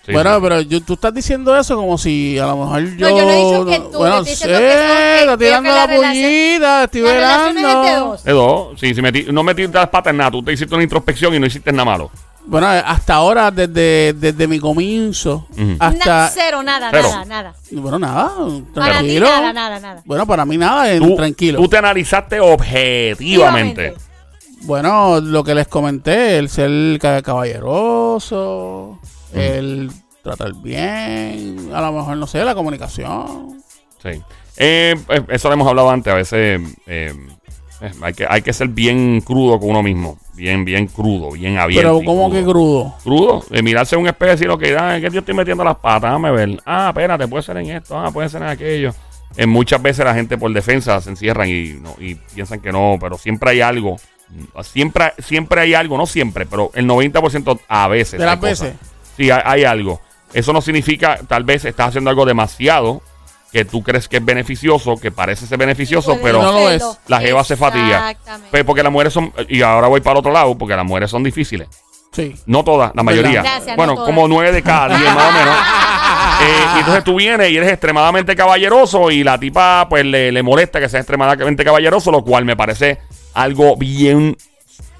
Sí, 0.04 0.12
bueno, 0.12 0.34
sí. 0.34 0.40
pero 0.42 0.60
yo- 0.62 0.80
tú 0.82 0.94
estás 0.94 1.14
diciendo 1.14 1.56
eso 1.56 1.76
como 1.76 1.96
si 1.96 2.36
a 2.38 2.46
lo 2.46 2.56
mejor 2.56 2.96
yo. 2.96 3.08
No, 3.10 3.18
yo 3.18 3.24
no 3.24 3.30
he 3.30 3.36
dicho 3.36 3.64
que 3.66 3.78
tú, 3.92 3.98
Bueno, 3.98 4.24
te 4.24 4.32
estoy 4.32 4.48
sé, 4.48 4.58
diciendo 4.58 4.58
que 4.58 4.72
son- 4.72 4.82
que- 4.82 5.02
estoy 5.12 5.22
creo 5.24 5.38
tirando 5.38 5.70
la 5.70 5.86
pullita, 5.86 6.84
estoy 6.84 7.00
La 7.02 7.12
relación 7.12 7.48
es 7.48 7.54
de 7.54 7.62
velando. 7.62 8.06
dos. 8.06 8.24
De 8.24 8.32
dos. 8.32 8.80
Sí, 8.80 8.94
si 8.94 9.00
metí- 9.00 9.26
no 9.32 9.42
metiste 9.44 9.78
las 9.78 9.88
patas 9.90 10.10
en 10.10 10.16
nada. 10.16 10.30
Tú 10.32 10.42
te 10.42 10.52
hiciste 10.52 10.74
una 10.74 10.82
introspección 10.82 11.34
y 11.34 11.38
no 11.38 11.46
hiciste 11.46 11.70
nada 11.70 11.84
malo. 11.84 12.10
Bueno, 12.44 12.66
hasta 12.66 13.14
ahora, 13.14 13.52
desde, 13.52 14.14
desde 14.14 14.48
mi 14.48 14.58
comienzo, 14.58 15.46
Ujú. 15.52 15.76
hasta. 15.78 16.04
Na- 16.22 16.28
cero, 16.34 16.60
nada, 16.64 16.88
Cero. 16.90 17.08
nada, 17.08 17.24
nada. 17.24 17.54
Bueno, 17.70 17.98
nada, 18.00 18.32
Para 18.74 18.98
ti 18.98 19.14
tranquilo. 19.14 19.26
nada, 19.28 19.52
nada, 19.52 19.78
nada. 19.78 20.02
Bueno, 20.04 20.26
para 20.26 20.44
mí 20.44 20.56
nada, 20.58 20.98
Tú, 20.98 21.14
tranquilo. 21.14 21.60
tú 21.60 21.68
te 21.68 21.76
analizaste 21.76 22.40
objetivamente. 22.40 23.94
Bueno, 24.62 25.20
lo 25.20 25.44
que 25.44 25.54
les 25.54 25.68
comenté, 25.68 26.38
el 26.38 26.48
ser 26.48 26.98
ca- 27.00 27.22
el 29.34 29.90
tratar 30.22 30.54
bien, 30.54 31.70
a 31.72 31.80
lo 31.80 31.92
mejor, 31.92 32.16
no 32.16 32.26
sé, 32.26 32.44
la 32.44 32.54
comunicación. 32.54 33.62
Sí. 34.02 34.22
Eh, 34.56 34.94
eh, 35.08 35.22
eso 35.28 35.48
lo 35.48 35.54
hemos 35.54 35.68
hablado 35.68 35.90
antes. 35.90 36.12
A 36.12 36.16
veces 36.16 36.60
eh, 36.86 37.14
eh, 37.82 37.92
hay, 38.00 38.12
que, 38.14 38.26
hay 38.28 38.42
que 38.42 38.52
ser 38.52 38.68
bien 38.68 39.20
crudo 39.20 39.58
con 39.58 39.70
uno 39.70 39.82
mismo. 39.82 40.18
Bien, 40.34 40.64
bien 40.64 40.86
crudo, 40.86 41.32
bien 41.32 41.58
abierto. 41.58 41.88
Pero 41.88 42.02
y 42.02 42.04
como 42.04 42.30
que 42.30 42.42
crudo. 42.42 42.94
Crudo, 43.02 43.44
de 43.50 43.62
mirarse 43.62 43.96
un 43.96 44.06
espejo 44.06 44.30
y 44.30 44.34
decir, 44.34 44.50
ok, 44.50 44.62
ah, 44.78 44.96
¿en 44.96 45.02
qué 45.02 45.10
yo 45.10 45.20
estoy 45.20 45.34
metiendo 45.34 45.64
las 45.64 45.76
patas? 45.76 46.10
Déjame 46.10 46.30
ver. 46.30 46.62
Ah, 46.64 46.88
espérate, 46.88 47.26
puede 47.28 47.42
ser 47.42 47.56
en 47.58 47.70
esto, 47.70 47.98
ah, 47.98 48.10
puede 48.10 48.28
ser 48.28 48.42
en 48.42 48.48
aquello. 48.48 48.94
En 49.36 49.48
muchas 49.48 49.80
veces 49.82 50.04
la 50.04 50.14
gente 50.14 50.36
por 50.36 50.52
defensa 50.52 51.00
se 51.00 51.10
encierran 51.10 51.48
y, 51.48 51.72
no, 51.80 51.96
y 51.98 52.14
piensan 52.14 52.60
que 52.60 52.70
no, 52.70 52.98
pero 53.00 53.18
siempre 53.18 53.50
hay 53.50 53.60
algo. 53.60 53.96
Siempre, 54.62 55.12
siempre 55.18 55.60
hay 55.60 55.74
algo, 55.74 55.98
no 55.98 56.06
siempre, 56.06 56.46
pero 56.46 56.70
el 56.74 56.86
90% 56.86 57.60
a 57.68 57.88
veces. 57.88 58.18
De 58.18 58.26
las 58.26 58.38
cosas. 58.38 58.74
Veces. 59.16 59.26
Sí, 59.26 59.30
hay, 59.30 59.42
hay 59.44 59.64
algo. 59.64 60.00
Eso 60.32 60.52
no 60.52 60.60
significa, 60.60 61.18
tal 61.28 61.44
vez 61.44 61.64
estás 61.64 61.88
haciendo 61.88 62.10
algo 62.10 62.24
demasiado 62.24 63.02
que 63.52 63.66
tú 63.66 63.82
crees 63.82 64.08
que 64.08 64.16
es 64.16 64.24
beneficioso, 64.24 64.96
que 64.96 65.10
parece 65.10 65.46
ser 65.46 65.58
beneficioso, 65.58 66.18
pero 66.22 66.42
no 66.42 66.52
lo 66.52 66.70
es. 66.70 66.82
la 67.06 67.20
jeva 67.20 67.44
se 67.44 67.56
fatiga. 67.56 68.10
Exactamente. 68.10 68.48
Pues 68.50 68.64
porque 68.64 68.82
las 68.82 68.90
mujeres 68.90 69.12
son, 69.12 69.32
y 69.48 69.60
ahora 69.60 69.88
voy 69.88 70.00
para 70.00 70.12
el 70.12 70.18
otro 70.20 70.32
lado, 70.32 70.56
porque 70.56 70.74
las 70.74 70.86
mujeres 70.86 71.10
son 71.10 71.22
difíciles. 71.22 71.68
Sí. 72.12 72.34
No 72.46 72.64
todas, 72.64 72.92
la 72.94 73.02
mayoría. 73.02 73.42
Gracias, 73.42 73.76
bueno, 73.76 73.92
no 73.92 73.96
todas. 73.96 74.08
como 74.10 74.26
nueve 74.26 74.52
de 74.52 74.62
cada 74.62 74.96
diez 74.96 75.14
más 75.14 75.28
o 75.28 75.32
menos. 75.32 75.56
Eh, 76.42 76.66
y 76.76 76.78
entonces 76.80 77.04
tú 77.04 77.14
vienes 77.14 77.50
y 77.50 77.56
eres 77.56 77.70
extremadamente 77.70 78.34
caballeroso 78.34 79.12
y 79.12 79.22
la 79.22 79.38
tipa 79.38 79.86
pues 79.88 80.04
le, 80.04 80.32
le 80.32 80.42
molesta 80.42 80.80
que 80.80 80.88
seas 80.88 81.02
extremadamente 81.02 81.64
caballeroso, 81.64 82.10
lo 82.10 82.24
cual 82.24 82.44
me 82.44 82.56
parece 82.56 82.98
algo 83.34 83.76
bien 83.76 84.36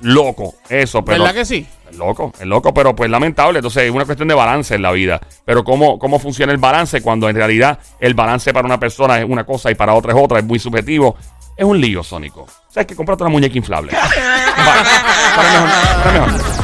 loco. 0.03 0.55
Eso, 0.69 1.05
pero... 1.05 1.25
¿Verdad 1.25 1.35
que 1.35 1.45
sí? 1.45 1.67
Loco, 1.97 2.33
es 2.39 2.47
loco, 2.47 2.73
pero 2.73 2.95
pues 2.95 3.11
lamentable. 3.11 3.59
Entonces 3.59 3.85
es 3.85 3.91
una 3.91 4.05
cuestión 4.05 4.29
de 4.29 4.35
balance 4.35 4.75
en 4.75 4.83
la 4.83 4.93
vida. 4.93 5.21
Pero 5.45 5.65
¿cómo, 5.65 5.99
cómo 5.99 6.19
funciona 6.19 6.53
el 6.53 6.59
balance 6.59 7.03
cuando 7.03 7.29
en 7.29 7.37
realidad 7.37 7.79
el 8.01 8.15
balance 8.15 8.53
para 8.53 8.67
una 8.67 8.79
persona 8.79 9.19
es 9.19 9.27
una 9.29 9.45
cosa 9.45 9.71
y 9.71 9.75
para 9.75 9.95
otra 9.95 10.13
es 10.13 10.19
otra, 10.21 10.39
es 10.39 10.45
muy 10.45 10.59
subjetivo? 10.59 11.17
Es 11.57 11.65
un 11.65 11.81
lío, 11.81 12.03
Sónico. 12.03 12.47
¿Sabes 12.69 12.87
que 12.87 12.97
Comprate 12.97 13.23
una 13.25 13.31
muñeca 13.31 13.57
inflable. 13.57 13.93
Para 14.57 15.53
mejor, 15.53 15.69
para 16.03 16.13
mejor. 16.13 16.62